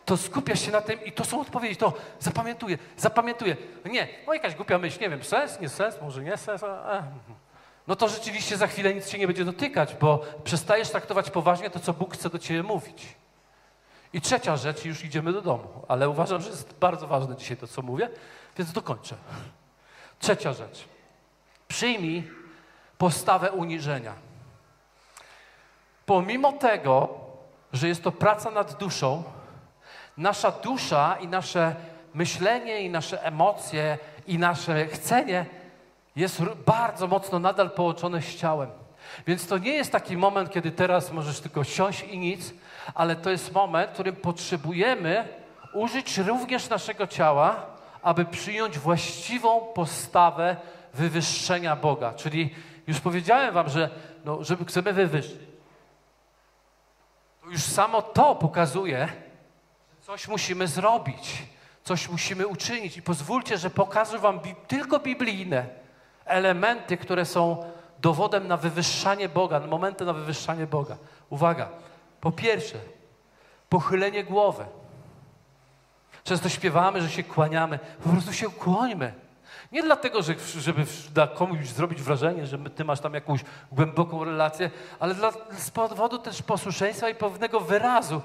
[0.06, 1.76] to skupiasz się na tym i to są odpowiedzi.
[1.76, 3.58] To zapamiętuję, zapamiętuję.
[3.86, 6.64] Nie, no jakaś głupia myśl, nie wiem, sens, nie sens, może nie sens.
[6.64, 7.04] A,
[7.90, 11.80] no to rzeczywiście za chwilę nic się nie będzie dotykać, bo przestajesz traktować poważnie to,
[11.80, 13.08] co Bóg chce do ciebie mówić.
[14.14, 17.68] I trzecia rzecz, już idziemy do domu, ale uważam, że jest bardzo ważne dzisiaj to,
[17.68, 18.10] co mówię,
[18.58, 19.16] więc dokończę.
[20.20, 20.86] Trzecia rzecz.
[21.68, 22.32] Przyjmij
[22.98, 24.14] postawę uniżenia.
[26.06, 27.10] Pomimo tego,
[27.74, 29.24] że jest to praca nad duszą,
[30.18, 31.76] nasza dusza i nasze
[32.14, 35.59] myślenie, i nasze emocje, i nasze chcenie
[36.20, 38.70] jest bardzo mocno nadal połączone z ciałem.
[39.28, 42.54] Więc to nie jest taki moment, kiedy teraz możesz tylko siąść i nic,
[42.94, 45.28] ale to jest moment, w którym potrzebujemy
[45.74, 47.66] użyć również naszego ciała,
[48.02, 50.56] aby przyjąć właściwą postawę
[50.94, 52.14] wywyższenia Boga.
[52.14, 52.56] Czyli
[52.88, 53.90] już powiedziałem wam, że
[54.26, 55.40] no, żeby chcemy wywyższyć,
[57.42, 59.08] to już samo to pokazuje,
[60.00, 61.44] że coś musimy zrobić,
[61.84, 62.98] coś musimy uczynić.
[62.98, 65.80] I pozwólcie, że pokażę wam bi tylko biblijne
[66.30, 67.64] elementy, które są
[68.02, 70.98] dowodem na wywyższanie Boga, momenty na wywyższanie Boga.
[71.30, 71.70] Uwaga,
[72.22, 72.78] po pierwsze,
[73.70, 74.66] pochylenie głowy.
[76.24, 77.80] Często śpiewamy, że się kłaniamy.
[78.04, 79.14] Po prostu się kłońmy.
[79.72, 84.72] Nie dlatego, że, żeby dla komuś zrobić wrażenie, że ty masz tam jakąś głęboką relację,
[85.00, 88.22] ale dla, z powodu też posłuszeństwa i pewnego wyrazu.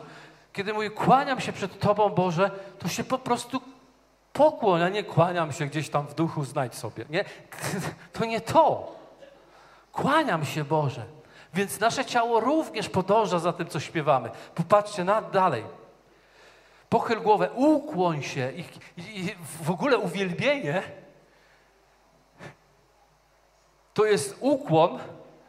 [0.53, 3.61] Kiedy mówię, kłaniam się przed Tobą, Boże, to się po prostu
[4.35, 7.05] pokłoń, a nie kłaniam się gdzieś tam w duchu, znajdź sobie.
[7.11, 7.25] Nie?
[8.13, 8.97] To nie to.
[9.93, 11.05] Kłaniam się, Boże.
[11.55, 14.31] Więc nasze ciało również podąża za tym, co śpiewamy.
[14.55, 15.65] Popatrzcie na dalej.
[16.89, 18.61] Pochyl głowę, ukłoń się i,
[18.97, 20.83] i, i w ogóle uwielbienie
[23.95, 24.99] to jest ukłon,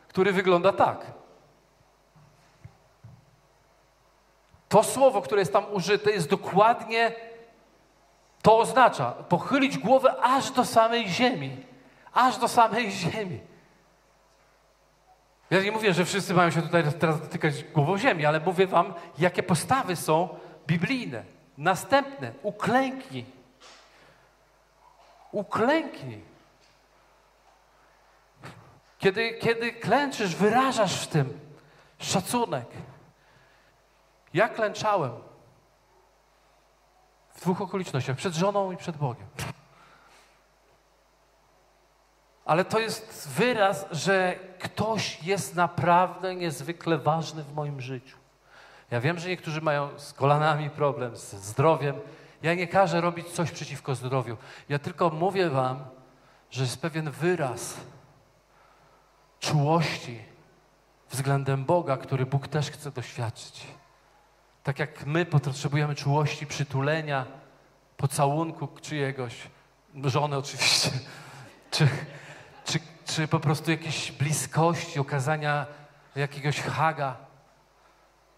[0.08, 1.06] który wygląda tak.
[4.70, 7.16] To słowo, które jest tam użyte, jest dokładnie
[8.46, 11.66] to oznacza pochylić głowę aż do samej ziemi.
[12.14, 13.40] Aż do samej ziemi.
[15.50, 18.94] Ja nie mówię, że wszyscy mają się tutaj teraz dotykać głową ziemi, ale mówię wam,
[19.18, 20.30] jakie postawy są
[20.68, 21.24] biblijne.
[21.58, 23.26] Następne, uklęknij.
[25.32, 26.22] Uklęknij.
[29.00, 31.40] Kiedy, kiedy klęczysz, wyrażasz w tym
[32.00, 32.68] szacunek.
[34.34, 35.12] Ja klęczałem
[37.36, 39.28] w dwóch okolicznościach, przed żoną i przed Bogiem.
[42.46, 48.18] Ale to jest wyraz, że ktoś jest naprawdę niezwykle ważny w moim życiu.
[48.92, 51.96] Ja wiem, że niektórzy mają z kolanami problem, z zdrowiem.
[52.42, 54.38] Ja nie każę robić coś przeciwko zdrowiu.
[54.70, 55.86] Ja tylko mówię wam,
[56.52, 57.78] że jest pewien wyraz
[59.40, 60.20] czułości
[61.10, 63.68] względem Boga, który Bóg też chce doświadczyć.
[64.66, 67.26] Tak jak my potrzebujemy czułości, przytulenia,
[67.98, 69.34] pocałunku czyjegoś,
[70.04, 70.90] żony oczywiście,
[71.72, 71.88] czy,
[72.66, 75.66] czy, czy po prostu jakiejś bliskości, okazania
[76.16, 77.18] jakiegoś haga.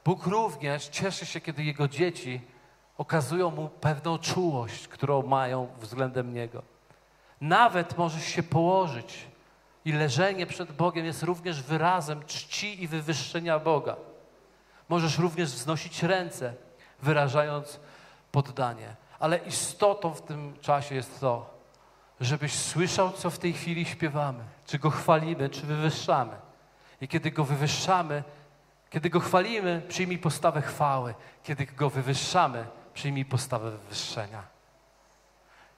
[0.06, 2.42] Bóg również cieszy się, kiedy Jego dzieci
[2.98, 6.64] okazują Mu pewną czułość, którą mają względem Niego.
[7.42, 9.28] Nawet możesz się położyć
[9.86, 13.96] i leżenie przed Bogiem jest również wyrazem czci i wywyższenia Boga.
[14.90, 16.54] Możesz również wznosić ręce,
[17.02, 17.80] wyrażając
[18.32, 18.96] poddanie.
[19.20, 21.58] Ale istotą w tym czasie jest to,
[22.22, 24.44] żebyś słyszał, co w tej chwili śpiewamy.
[24.66, 26.34] Czy go chwalimy, czy wywyższamy.
[27.02, 28.24] I kiedy go wywyższamy,
[28.90, 31.14] kiedy go chwalimy, przyjmij postawę chwały.
[31.44, 34.57] Kiedy go wywyższamy, przyjmij postawę wywyższenia.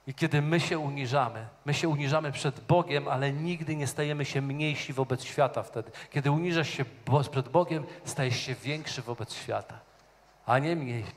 [0.06, 4.42] I kiedy my się uniżamy, my się uniżamy przed Bogiem, ale nigdy nie stajemy się
[4.42, 5.90] mniejsi wobec świata wtedy.
[6.10, 6.84] Kiedy uniżasz się
[7.30, 9.78] przed Bogiem, stajesz się większy wobec świata,
[10.46, 11.12] a nie mniejszy.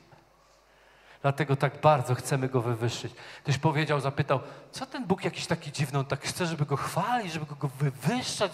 [1.22, 3.12] Dlatego tak bardzo chcemy Go wywyższyć.
[3.42, 4.40] Ktoś powiedział, zapytał,
[4.72, 8.52] co ten Bóg jakiś taki dziwny, on tak chce, żeby Go chwalić, żeby Go wywyższać.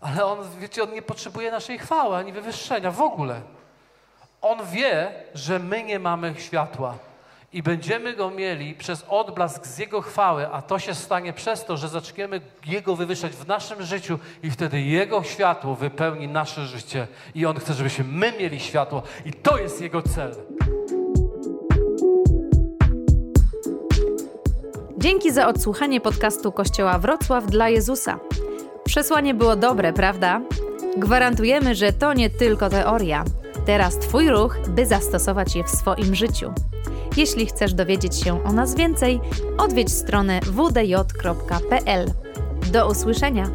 [0.00, 3.40] Ale On, wiecie, On nie potrzebuje naszej chwały, ani wywyższenia w ogóle.
[4.42, 6.98] On wie, że my nie mamy światła
[7.56, 11.76] i będziemy Go mieli przez odblask z Jego chwały, a to się stanie przez to,
[11.76, 17.46] że zaczniemy Jego wywyższać w naszym życiu i wtedy Jego światło wypełni nasze życie i
[17.46, 20.34] On chce, żebyśmy my mieli światło i to jest Jego cel.
[24.98, 28.18] Dzięki za odsłuchanie podcastu Kościoła Wrocław dla Jezusa.
[28.84, 30.40] Przesłanie było dobre, prawda?
[30.96, 33.24] Gwarantujemy, że to nie tylko teoria.
[33.66, 36.54] Teraz Twój ruch, by zastosować je w swoim życiu.
[37.16, 39.20] Jeśli chcesz dowiedzieć się o nas więcej,
[39.58, 42.10] odwiedź stronę wdj.pl.
[42.72, 43.50] Do usłyszenia!